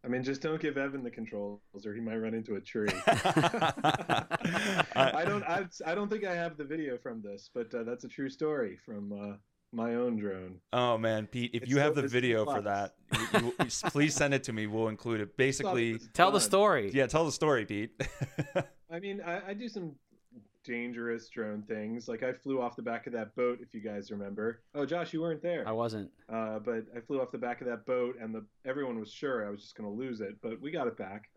I 0.04 0.08
mean, 0.08 0.24
just 0.24 0.42
don't 0.42 0.60
give 0.60 0.78
Evan 0.78 1.04
the 1.04 1.12
controls, 1.12 1.60
or 1.86 1.94
he 1.94 2.02
might 2.02 2.18
run 2.18 2.34
into 2.34 2.56
a 2.56 2.60
tree. 2.62 2.90
I, 3.08 4.86
I 4.96 5.26
don't. 5.26 5.44
I, 5.44 5.66
I 5.86 5.96
don't 5.96 6.10
think 6.10 6.24
I 6.26 6.34
have 6.34 6.58
the 6.58 6.64
video 6.64 6.98
from 6.98 7.22
this, 7.22 7.50
but 7.54 7.74
uh, 7.74 7.84
that's 7.84 8.04
a 8.04 8.08
true 8.08 8.30
story 8.30 8.78
from 8.86 9.12
uh, 9.14 9.36
my 9.72 9.96
own 9.96 10.18
drone. 10.18 10.60
oh 10.74 10.98
man, 10.98 11.28
Pete, 11.28 11.52
if 11.54 11.64
It's 11.64 11.72
you 11.72 11.78
have 11.80 11.96
the 11.96 12.08
video 12.08 12.44
still 12.46 12.56
for 12.56 12.62
that, 12.64 12.96
you, 13.34 13.54
you- 13.60 13.66
please 13.92 14.16
send 14.16 14.34
it 14.34 14.44
to 14.46 14.54
me. 14.54 14.68
We'll 14.68 14.88
include 14.90 15.22
it. 15.22 15.38
Basically, 15.38 15.92
It's 15.92 16.10
Tell 16.14 16.32
the 16.32 16.42
story. 16.42 16.92
yeah, 16.94 17.08
tell 17.08 17.26
the 17.26 17.32
story, 17.32 17.66
Pete. 17.66 17.92
I 18.92 19.00
mean, 19.00 19.22
I, 19.26 19.50
I 19.50 19.54
do 19.54 19.70
some 19.70 19.94
dangerous 20.64 21.28
drone 21.30 21.64
things. 21.64 22.08
Like 22.08 22.24
I 22.24 22.34
flew 22.34 22.62
off 22.62 22.76
the 22.76 22.82
back 22.82 23.08
of 23.08 23.14
that 23.14 23.36
boat, 23.36 23.60
if 23.62 23.74
you 23.74 23.82
guys 23.82 24.12
remember. 24.12 24.62
Oh, 24.76 24.86
Josh, 24.86 25.14
you 25.14 25.22
weren't 25.22 25.42
there. 25.42 25.68
I 25.68 25.72
wasn't. 25.72 26.10
Uh, 26.30 26.60
but 26.60 26.86
I 26.96 27.00
flew 27.02 27.22
off 27.22 27.32
the 27.32 27.38
back 27.38 27.62
of 27.62 27.68
that 27.68 27.86
boat, 27.86 28.16
and 28.20 28.34
the 28.34 28.46
everyone 28.66 29.00
was 29.00 29.12
sure 29.12 29.46
I 29.46 29.50
was 29.50 29.62
just 29.62 29.76
going 29.76 29.90
to 29.90 29.96
lose 29.96 30.22
it, 30.22 30.38
but 30.42 30.62
we 30.62 30.72
got 30.72 30.88
it 30.88 30.98
back. 30.98 31.30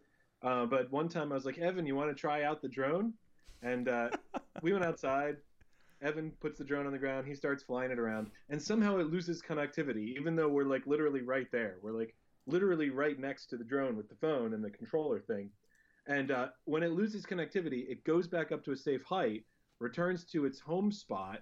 Uh, 0.42 0.66
but 0.66 0.90
one 0.90 1.08
time 1.08 1.32
I 1.32 1.34
was 1.34 1.44
like, 1.44 1.58
Evan, 1.58 1.86
you 1.86 1.96
want 1.96 2.10
to 2.10 2.14
try 2.14 2.42
out 2.42 2.60
the 2.60 2.68
drone? 2.68 3.14
And 3.62 3.88
uh, 3.88 4.10
we 4.62 4.72
went 4.72 4.84
outside. 4.84 5.36
Evan 6.02 6.32
puts 6.40 6.58
the 6.58 6.64
drone 6.64 6.86
on 6.86 6.92
the 6.92 6.98
ground. 6.98 7.26
He 7.26 7.34
starts 7.34 7.62
flying 7.62 7.90
it 7.90 7.98
around, 7.98 8.30
and 8.50 8.60
somehow 8.60 8.98
it 8.98 9.10
loses 9.10 9.40
connectivity, 9.40 10.18
even 10.18 10.36
though 10.36 10.48
we're 10.48 10.64
like 10.64 10.86
literally 10.86 11.22
right 11.22 11.50
there. 11.50 11.76
We're 11.82 11.92
like 11.92 12.14
literally 12.46 12.90
right 12.90 13.18
next 13.18 13.46
to 13.46 13.56
the 13.56 13.64
drone 13.64 13.96
with 13.96 14.08
the 14.10 14.14
phone 14.16 14.52
and 14.52 14.62
the 14.62 14.70
controller 14.70 15.20
thing. 15.20 15.48
And 16.06 16.30
uh, 16.30 16.48
when 16.64 16.82
it 16.82 16.92
loses 16.92 17.24
connectivity, 17.24 17.88
it 17.88 18.04
goes 18.04 18.26
back 18.26 18.52
up 18.52 18.64
to 18.64 18.72
a 18.72 18.76
safe 18.76 19.02
height, 19.02 19.44
returns 19.80 20.24
to 20.26 20.44
its 20.44 20.60
home 20.60 20.92
spot, 20.92 21.40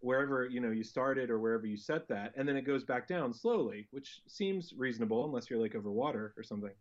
wherever 0.00 0.46
you 0.46 0.60
know 0.60 0.70
you 0.70 0.84
started 0.84 1.30
or 1.30 1.38
wherever 1.38 1.66
you 1.66 1.76
set 1.76 2.06
that, 2.08 2.32
and 2.36 2.46
then 2.46 2.56
it 2.56 2.66
goes 2.66 2.84
back 2.84 3.08
down 3.08 3.32
slowly, 3.32 3.88
which 3.90 4.20
seems 4.28 4.72
reasonable 4.76 5.24
unless 5.24 5.48
you're 5.48 5.58
like 5.58 5.74
over 5.74 5.90
water 5.90 6.34
or 6.36 6.42
something. 6.42 6.72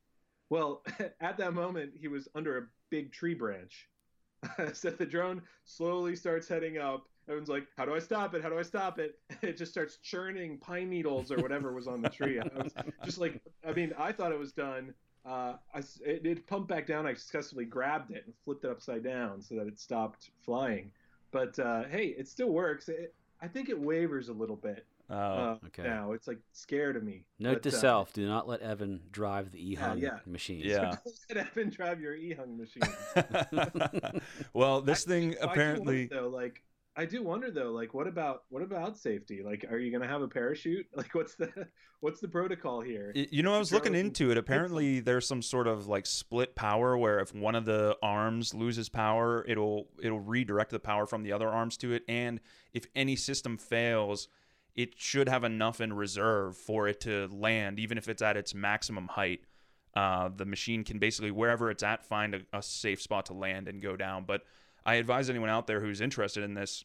Well, 0.49 0.83
at 1.21 1.37
that 1.37 1.53
moment, 1.53 1.93
he 1.99 2.07
was 2.07 2.27
under 2.35 2.57
a 2.57 2.67
big 2.91 3.11
tree 3.11 3.33
branch. 3.33 3.89
so 4.73 4.89
the 4.89 5.05
drone 5.05 5.41
slowly 5.63 6.15
starts 6.15 6.47
heading 6.47 6.77
up. 6.77 7.07
Everyone's 7.27 7.49
like, 7.49 7.65
"How 7.77 7.85
do 7.85 7.95
I 7.95 7.99
stop 7.99 8.35
it? 8.35 8.43
How 8.43 8.49
do 8.49 8.59
I 8.59 8.63
stop 8.63 8.99
it?" 8.99 9.17
it 9.41 9.57
just 9.57 9.71
starts 9.71 9.97
churning 10.03 10.57
pine 10.59 10.89
needles 10.89 11.31
or 11.31 11.37
whatever 11.37 11.73
was 11.73 11.87
on 11.87 12.01
the 12.01 12.09
tree. 12.09 12.39
I 12.39 12.61
was 12.61 12.73
just 13.05 13.19
like, 13.19 13.41
I 13.65 13.71
mean, 13.71 13.93
I 13.97 14.11
thought 14.11 14.33
it 14.33 14.39
was 14.39 14.51
done. 14.51 14.93
Uh, 15.25 15.53
I, 15.73 15.79
it, 16.05 16.25
it 16.25 16.47
pumped 16.47 16.67
back 16.67 16.85
down. 16.85 17.05
I 17.05 17.13
successfully 17.13 17.65
grabbed 17.65 18.11
it 18.11 18.23
and 18.25 18.33
flipped 18.43 18.65
it 18.65 18.71
upside 18.71 19.03
down 19.03 19.41
so 19.41 19.55
that 19.55 19.67
it 19.67 19.79
stopped 19.79 20.31
flying. 20.41 20.91
But 21.31 21.57
uh, 21.59 21.83
hey, 21.85 22.07
it 22.17 22.27
still 22.27 22.49
works. 22.49 22.89
It, 22.89 23.13
I 23.41 23.47
think 23.47 23.69
it 23.69 23.79
wavers 23.79 24.29
a 24.29 24.33
little 24.33 24.55
bit 24.57 24.85
Oh, 25.09 25.15
uh, 25.15 25.57
okay. 25.67 25.83
now. 25.83 26.13
It's 26.13 26.27
like 26.27 26.39
scared 26.53 26.95
of 26.95 27.03
me. 27.03 27.25
Note 27.39 27.55
But, 27.61 27.63
to 27.71 27.75
uh, 27.77 27.79
self: 27.79 28.13
Do 28.13 28.25
not 28.27 28.47
let 28.47 28.61
Evan 28.61 29.01
drive 29.11 29.51
the 29.51 29.59
Yeah, 29.61 29.79
eHung 29.79 30.01
yeah. 30.01 30.19
machine. 30.25 30.61
yeah. 30.63 30.95
Let 31.29 31.47
Evan 31.47 31.69
drive 31.69 31.99
your 31.99 32.15
e-hung 32.15 32.57
machine. 32.57 32.83
well, 34.53 34.81
this 34.81 35.05
I- 35.05 35.09
thing 35.09 35.35
apparently. 35.41 36.07
though, 36.07 36.29
like 36.29 36.63
I 36.95 37.05
do 37.05 37.23
wonder 37.23 37.49
though, 37.49 37.71
like 37.71 37.93
what 37.93 38.07
about 38.07 38.43
what 38.49 38.61
about 38.61 38.97
safety? 38.97 39.41
Like, 39.43 39.65
are 39.69 39.79
you 39.79 39.91
gonna 39.91 40.07
have 40.07 40.21
a 40.21 40.27
parachute? 40.27 40.87
Like, 40.95 41.15
what's 41.15 41.35
the 41.35 41.49
what's 42.01 42.19
the 42.19 42.27
protocol 42.27 42.81
here? 42.81 43.11
You 43.15 43.41
know, 43.41 43.55
I 43.55 43.59
was 43.59 43.71
looking 43.71 43.95
into 43.95 44.29
it. 44.29 44.37
Apparently, 44.37 44.99
there's 44.99 45.27
some 45.27 45.41
sort 45.41 45.67
of 45.67 45.87
like 45.87 46.05
split 46.05 46.55
power 46.55 46.97
where 46.97 47.19
if 47.19 47.33
one 47.33 47.55
of 47.55 47.65
the 47.65 47.97
arms 48.03 48.53
loses 48.53 48.89
power, 48.89 49.43
it'll 49.47 49.87
it'll 50.01 50.19
redirect 50.19 50.71
the 50.71 50.79
power 50.79 51.07
from 51.07 51.23
the 51.23 51.31
other 51.31 51.49
arms 51.49 51.77
to 51.77 51.93
it. 51.93 52.03
And 52.07 52.39
if 52.73 52.85
any 52.95 53.15
system 53.15 53.57
fails, 53.57 54.27
it 54.75 54.93
should 54.97 55.29
have 55.29 55.43
enough 55.43 55.81
in 55.81 55.93
reserve 55.93 56.57
for 56.57 56.87
it 56.87 57.01
to 57.01 57.27
land, 57.31 57.79
even 57.79 57.97
if 57.97 58.07
it's 58.07 58.21
at 58.21 58.37
its 58.37 58.53
maximum 58.53 59.07
height. 59.07 59.41
Uh, 59.95 60.29
the 60.35 60.45
machine 60.45 60.83
can 60.83 60.97
basically 60.97 61.31
wherever 61.31 61.69
it's 61.69 61.83
at 61.83 62.03
find 62.03 62.33
a, 62.33 62.41
a 62.51 62.61
safe 62.61 63.01
spot 63.01 63.27
to 63.27 63.33
land 63.33 63.67
and 63.67 63.81
go 63.81 63.95
down. 63.95 64.25
But 64.25 64.41
I 64.85 64.95
advise 64.95 65.29
anyone 65.29 65.49
out 65.49 65.67
there 65.67 65.79
who's 65.79 66.01
interested 66.01 66.43
in 66.43 66.53
this, 66.53 66.83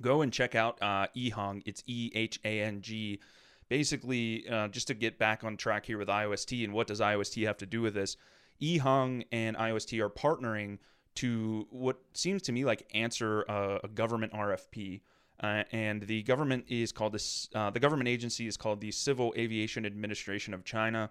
go 0.00 0.22
and 0.22 0.32
check 0.32 0.54
out 0.54 0.80
uh, 0.82 1.06
eHang. 1.16 1.62
It's 1.66 1.82
E 1.86 2.10
H 2.14 2.40
A 2.44 2.62
N 2.62 2.80
G 2.80 3.20
basically, 3.68 4.46
uh, 4.48 4.68
just 4.68 4.88
to 4.88 4.94
get 4.94 5.18
back 5.18 5.42
on 5.42 5.56
track 5.56 5.86
here 5.86 5.98
with 5.98 6.08
IOST 6.08 6.64
and 6.64 6.72
what 6.72 6.86
does 6.86 7.00
IOST 7.00 7.46
have 7.46 7.56
to 7.58 7.66
do 7.66 7.80
with 7.80 7.94
this? 7.94 8.16
eHung 8.60 9.24
and 9.32 9.56
IOST 9.56 9.98
are 10.00 10.08
partnering 10.08 10.78
to 11.16 11.66
what 11.70 11.98
seems 12.12 12.42
to 12.42 12.52
me 12.52 12.64
like 12.64 12.86
answer 12.94 13.42
a, 13.42 13.80
a 13.84 13.88
government 13.88 14.32
RFP. 14.32 15.00
Uh, 15.40 15.64
and 15.72 16.02
the 16.02 16.22
government 16.22 16.64
is 16.68 16.92
called 16.92 17.12
this. 17.12 17.48
Uh, 17.54 17.68
the 17.70 17.80
government 17.80 18.08
agency 18.08 18.46
is 18.46 18.56
called 18.56 18.80
the 18.80 18.90
Civil 18.90 19.34
Aviation 19.36 19.84
Administration 19.84 20.54
of 20.54 20.64
China, 20.64 21.10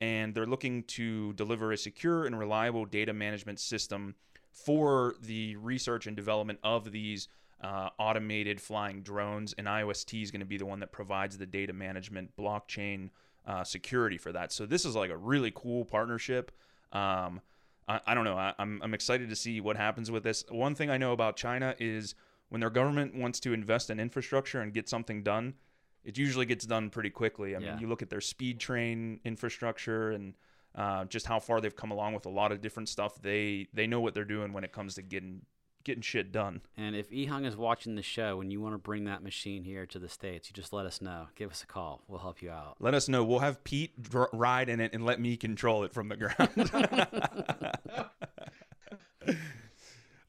and 0.00 0.34
they're 0.34 0.46
looking 0.46 0.82
to 0.84 1.34
deliver 1.34 1.72
a 1.72 1.76
secure 1.76 2.24
and 2.24 2.38
reliable 2.38 2.86
data 2.86 3.12
management 3.12 3.60
system 3.60 4.14
for 4.52 5.14
the 5.22 5.56
research 5.56 6.06
and 6.06 6.16
development 6.16 6.58
of 6.62 6.90
these 6.92 7.28
uh, 7.60 7.90
automated 7.98 8.60
flying 8.60 9.02
drones. 9.02 9.54
And 9.58 9.66
IOST 9.66 10.22
is 10.22 10.30
going 10.30 10.40
to 10.40 10.46
be 10.46 10.58
the 10.58 10.66
one 10.66 10.80
that 10.80 10.92
provides 10.92 11.38
the 11.38 11.46
data 11.46 11.72
management 11.72 12.36
blockchain 12.36 13.10
uh, 13.46 13.64
security 13.64 14.18
for 14.18 14.32
that. 14.32 14.52
So 14.52 14.66
this 14.66 14.84
is 14.84 14.94
like 14.94 15.10
a 15.10 15.16
really 15.16 15.52
cool 15.54 15.84
partnership. 15.84 16.52
Um, 16.92 17.40
I, 17.88 18.00
I, 18.06 18.14
don't 18.14 18.24
know. 18.24 18.36
I, 18.36 18.54
I'm 18.58 18.80
I'm 18.82 18.94
excited 18.94 19.30
to 19.30 19.36
see 19.36 19.60
what 19.60 19.76
happens 19.76 20.10
with 20.10 20.22
this. 20.22 20.44
One 20.50 20.74
thing 20.74 20.90
I 20.90 20.98
know 20.98 21.12
about 21.12 21.36
China 21.36 21.74
is 21.78 22.14
when 22.50 22.60
their 22.60 22.70
government 22.70 23.14
wants 23.14 23.40
to 23.40 23.52
invest 23.52 23.90
in 23.90 23.98
infrastructure 23.98 24.60
and 24.60 24.72
get 24.72 24.88
something 24.88 25.22
done, 25.22 25.54
it 26.04 26.16
usually 26.16 26.46
gets 26.46 26.64
done 26.66 26.90
pretty 26.90 27.10
quickly. 27.10 27.54
I 27.56 27.58
mean, 27.58 27.68
Yeah. 27.68 27.80
you 27.80 27.86
look 27.88 28.02
at 28.02 28.10
their 28.10 28.20
speed 28.20 28.60
train 28.60 29.20
infrastructure 29.24 30.10
and 30.10 30.34
uh, 30.78 31.04
just 31.06 31.26
how 31.26 31.40
far 31.40 31.60
they've 31.60 31.74
come 31.74 31.90
along 31.90 32.14
with 32.14 32.24
a 32.24 32.30
lot 32.30 32.52
of 32.52 32.60
different 32.60 32.88
stuff. 32.88 33.20
They 33.20 33.66
they 33.74 33.86
know 33.88 34.00
what 34.00 34.14
they're 34.14 34.24
doing 34.24 34.52
when 34.52 34.62
it 34.62 34.72
comes 34.72 34.94
to 34.94 35.02
getting 35.02 35.42
getting 35.82 36.02
shit 36.02 36.30
done. 36.30 36.60
And 36.76 36.94
if 36.94 37.10
Ehung 37.10 37.44
is 37.46 37.56
watching 37.56 37.96
the 37.96 38.02
show 38.02 38.40
and 38.40 38.52
you 38.52 38.60
want 38.60 38.74
to 38.74 38.78
bring 38.78 39.04
that 39.04 39.22
machine 39.22 39.64
here 39.64 39.86
to 39.86 39.98
the 39.98 40.08
States, 40.08 40.48
you 40.48 40.54
just 40.54 40.72
let 40.72 40.86
us 40.86 41.02
know. 41.02 41.26
Give 41.34 41.50
us 41.50 41.62
a 41.62 41.66
call. 41.66 42.02
We'll 42.06 42.20
help 42.20 42.42
you 42.42 42.50
out. 42.50 42.76
Let 42.78 42.94
us 42.94 43.08
know. 43.08 43.24
We'll 43.24 43.38
have 43.40 43.64
Pete 43.64 44.00
dr- 44.00 44.28
ride 44.32 44.68
in 44.68 44.80
it 44.80 44.92
and 44.92 45.04
let 45.04 45.20
me 45.20 45.36
control 45.36 45.82
it 45.84 45.92
from 45.92 46.08
the 46.08 46.16
ground. 46.16 46.70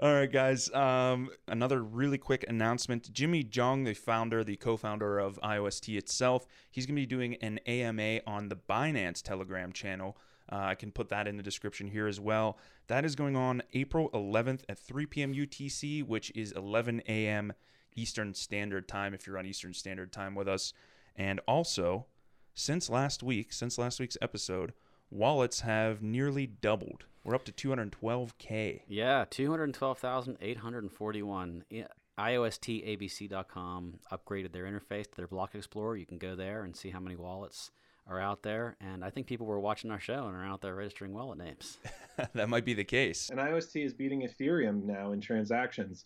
All 0.01 0.13
right, 0.13 0.31
guys. 0.31 0.73
Um, 0.73 1.29
another 1.47 1.83
really 1.83 2.17
quick 2.17 2.45
announcement. 2.47 3.11
Jimmy 3.11 3.43
Zhong, 3.43 3.83
the 3.83 3.93
founder, 3.93 4.45
the 4.45 4.55
co 4.55 4.77
founder 4.77 5.19
of 5.19 5.37
IOST 5.43 5.97
itself, 5.97 6.47
he's 6.71 6.85
going 6.85 6.95
to 6.95 7.01
be 7.01 7.05
doing 7.05 7.35
an 7.35 7.59
AMA 7.67 8.21
on 8.25 8.47
the 8.47 8.55
Binance 8.55 9.21
Telegram 9.21 9.73
channel. 9.73 10.17
Uh, 10.51 10.57
I 10.57 10.75
can 10.75 10.91
put 10.91 11.09
that 11.09 11.27
in 11.27 11.37
the 11.37 11.43
description 11.43 11.87
here 11.87 12.07
as 12.07 12.19
well. 12.19 12.57
That 12.87 13.05
is 13.05 13.15
going 13.15 13.35
on 13.35 13.61
April 13.73 14.09
11th 14.11 14.61
at 14.67 14.79
3 14.79 15.05
p.m. 15.05 15.33
UTC, 15.33 16.03
which 16.03 16.31
is 16.35 16.51
11 16.53 17.03
a.m. 17.07 17.53
Eastern 17.95 18.33
Standard 18.33 18.87
Time 18.87 19.13
if 19.13 19.27
you're 19.27 19.37
on 19.37 19.45
Eastern 19.45 19.73
Standard 19.73 20.11
Time 20.11 20.33
with 20.33 20.47
us. 20.47 20.73
And 21.15 21.39
also, 21.47 22.07
since 22.55 22.89
last 22.89 23.21
week, 23.21 23.53
since 23.53 23.77
last 23.77 23.99
week's 23.99 24.17
episode, 24.21 24.73
wallets 25.11 25.61
have 25.61 26.01
nearly 26.01 26.47
doubled. 26.47 27.05
We're 27.23 27.35
up 27.35 27.45
to 27.45 27.51
212k. 27.51 28.81
Yeah, 28.87 29.25
212,841. 29.29 31.63
Yeah, 31.69 31.87
IOSTABC.com 32.17 33.99
upgraded 34.11 34.51
their 34.51 34.65
interface 34.65 35.11
to 35.11 35.15
their 35.15 35.27
Block 35.27 35.53
Explorer. 35.53 35.97
You 35.97 36.05
can 36.05 36.17
go 36.17 36.35
there 36.35 36.63
and 36.63 36.75
see 36.75 36.89
how 36.89 36.99
many 36.99 37.15
wallets 37.15 37.71
are 38.09 38.19
out 38.19 38.43
there. 38.43 38.75
And 38.81 39.05
I 39.05 39.09
think 39.09 39.27
people 39.27 39.45
were 39.45 39.59
watching 39.59 39.91
our 39.91 39.99
show 39.99 40.25
and 40.27 40.35
are 40.35 40.45
out 40.45 40.61
there 40.61 40.75
registering 40.75 41.13
wallet 41.13 41.37
names. 41.37 41.77
that 42.33 42.49
might 42.49 42.65
be 42.65 42.73
the 42.73 42.83
case. 42.83 43.29
And 43.29 43.39
IOST 43.39 43.85
is 43.85 43.93
beating 43.93 44.21
Ethereum 44.27 44.83
now 44.83 45.11
in 45.11 45.21
transactions. 45.21 46.05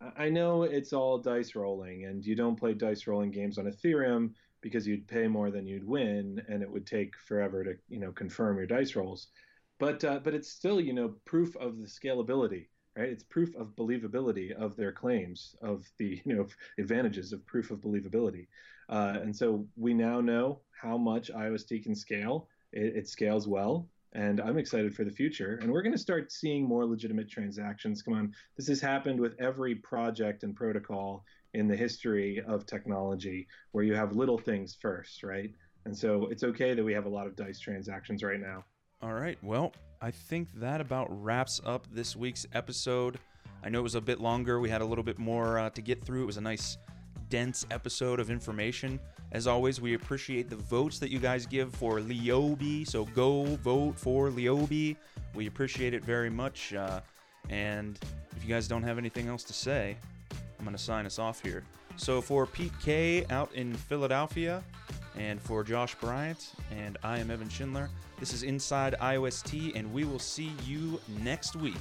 I- 0.00 0.24
I 0.24 0.28
know 0.28 0.64
it's 0.64 0.92
all 0.92 1.18
dice 1.18 1.54
rolling, 1.54 2.04
and 2.04 2.24
you 2.24 2.34
don't 2.34 2.56
play 2.56 2.74
dice 2.74 3.06
rolling 3.06 3.30
games 3.30 3.56
on 3.58 3.66
Ethereum 3.66 4.32
because 4.60 4.86
you'd 4.86 5.06
pay 5.06 5.28
more 5.28 5.50
than 5.50 5.66
you'd 5.66 5.86
win, 5.86 6.42
and 6.48 6.62
it 6.62 6.70
would 6.70 6.86
take 6.86 7.16
forever 7.16 7.62
to 7.64 7.74
you 7.88 8.00
know 8.00 8.12
confirm 8.12 8.56
your 8.56 8.66
dice 8.66 8.96
rolls. 8.96 9.28
But 9.78 10.02
uh, 10.04 10.20
but 10.22 10.34
it's 10.34 10.50
still 10.50 10.80
you 10.80 10.92
know 10.92 11.14
proof 11.24 11.56
of 11.56 11.80
the 11.80 11.86
scalability, 11.86 12.66
right? 12.96 13.08
It's 13.08 13.24
proof 13.24 13.54
of 13.56 13.74
believability 13.76 14.52
of 14.52 14.76
their 14.76 14.92
claims, 14.92 15.56
of 15.62 15.86
the 15.98 16.20
you 16.24 16.34
know 16.34 16.46
advantages 16.78 17.32
of 17.32 17.46
proof 17.46 17.70
of 17.70 17.80
believability. 17.80 18.46
Uh, 18.88 19.18
and 19.22 19.34
so 19.34 19.66
we 19.76 19.94
now 19.94 20.20
know 20.20 20.60
how 20.80 20.98
much 20.98 21.30
IOST 21.32 21.82
can 21.82 21.94
scale. 21.94 22.48
It, 22.72 22.96
it 22.96 23.08
scales 23.08 23.48
well, 23.48 23.88
and 24.12 24.40
I'm 24.40 24.58
excited 24.58 24.94
for 24.94 25.04
the 25.04 25.10
future. 25.10 25.58
And 25.62 25.72
we're 25.72 25.82
going 25.82 25.92
to 25.94 25.98
start 25.98 26.32
seeing 26.32 26.64
more 26.64 26.84
legitimate 26.84 27.30
transactions. 27.30 28.02
Come 28.02 28.14
on, 28.14 28.32
this 28.56 28.68
has 28.68 28.80
happened 28.80 29.20
with 29.20 29.34
every 29.40 29.76
project 29.76 30.42
and 30.42 30.54
protocol 30.54 31.24
in 31.54 31.68
the 31.68 31.76
history 31.76 32.42
of 32.46 32.66
technology, 32.66 33.46
where 33.72 33.84
you 33.84 33.94
have 33.94 34.14
little 34.14 34.38
things 34.38 34.76
first, 34.80 35.22
right? 35.22 35.52
And 35.84 35.96
so 35.96 36.26
it's 36.30 36.42
okay 36.42 36.74
that 36.74 36.84
we 36.84 36.92
have 36.94 37.06
a 37.06 37.08
lot 37.08 37.26
of 37.26 37.36
dice 37.36 37.60
transactions 37.60 38.22
right 38.22 38.40
now. 38.40 38.64
All 39.02 39.12
right. 39.12 39.38
Well, 39.42 39.72
I 40.04 40.10
think 40.10 40.48
that 40.56 40.82
about 40.82 41.06
wraps 41.24 41.62
up 41.64 41.86
this 41.90 42.14
week's 42.14 42.46
episode. 42.52 43.18
I 43.62 43.70
know 43.70 43.78
it 43.78 43.84
was 43.84 43.94
a 43.94 44.02
bit 44.02 44.20
longer. 44.20 44.60
We 44.60 44.68
had 44.68 44.82
a 44.82 44.84
little 44.84 45.02
bit 45.02 45.18
more 45.18 45.58
uh, 45.58 45.70
to 45.70 45.80
get 45.80 46.04
through. 46.04 46.24
It 46.24 46.26
was 46.26 46.36
a 46.36 46.42
nice, 46.42 46.76
dense 47.30 47.64
episode 47.70 48.20
of 48.20 48.30
information. 48.30 49.00
As 49.32 49.46
always, 49.46 49.80
we 49.80 49.94
appreciate 49.94 50.50
the 50.50 50.56
votes 50.56 50.98
that 50.98 51.08
you 51.08 51.18
guys 51.18 51.46
give 51.46 51.74
for 51.74 52.00
Leobi. 52.00 52.86
So 52.86 53.06
go 53.06 53.44
vote 53.62 53.98
for 53.98 54.28
Leobi. 54.28 54.94
We 55.34 55.46
appreciate 55.46 55.94
it 55.94 56.04
very 56.04 56.28
much. 56.28 56.74
Uh, 56.74 57.00
and 57.48 57.98
if 58.36 58.42
you 58.42 58.48
guys 58.50 58.68
don't 58.68 58.82
have 58.82 58.98
anything 58.98 59.28
else 59.28 59.42
to 59.44 59.54
say, 59.54 59.96
I'm 60.58 60.66
going 60.66 60.76
to 60.76 60.82
sign 60.82 61.06
us 61.06 61.18
off 61.18 61.42
here. 61.42 61.64
So 61.96 62.20
for 62.20 62.44
Pete 62.44 62.78
K 62.78 63.24
out 63.30 63.50
in 63.54 63.72
Philadelphia, 63.72 64.62
and 65.16 65.40
for 65.40 65.62
Josh 65.62 65.94
Bryant, 65.96 66.52
and 66.70 66.98
I 67.02 67.18
am 67.18 67.30
Evan 67.30 67.48
Schindler, 67.48 67.88
this 68.18 68.32
is 68.32 68.42
Inside 68.42 68.94
IOST, 69.00 69.76
and 69.76 69.92
we 69.92 70.04
will 70.04 70.18
see 70.18 70.52
you 70.64 71.00
next 71.22 71.56
week. 71.56 71.76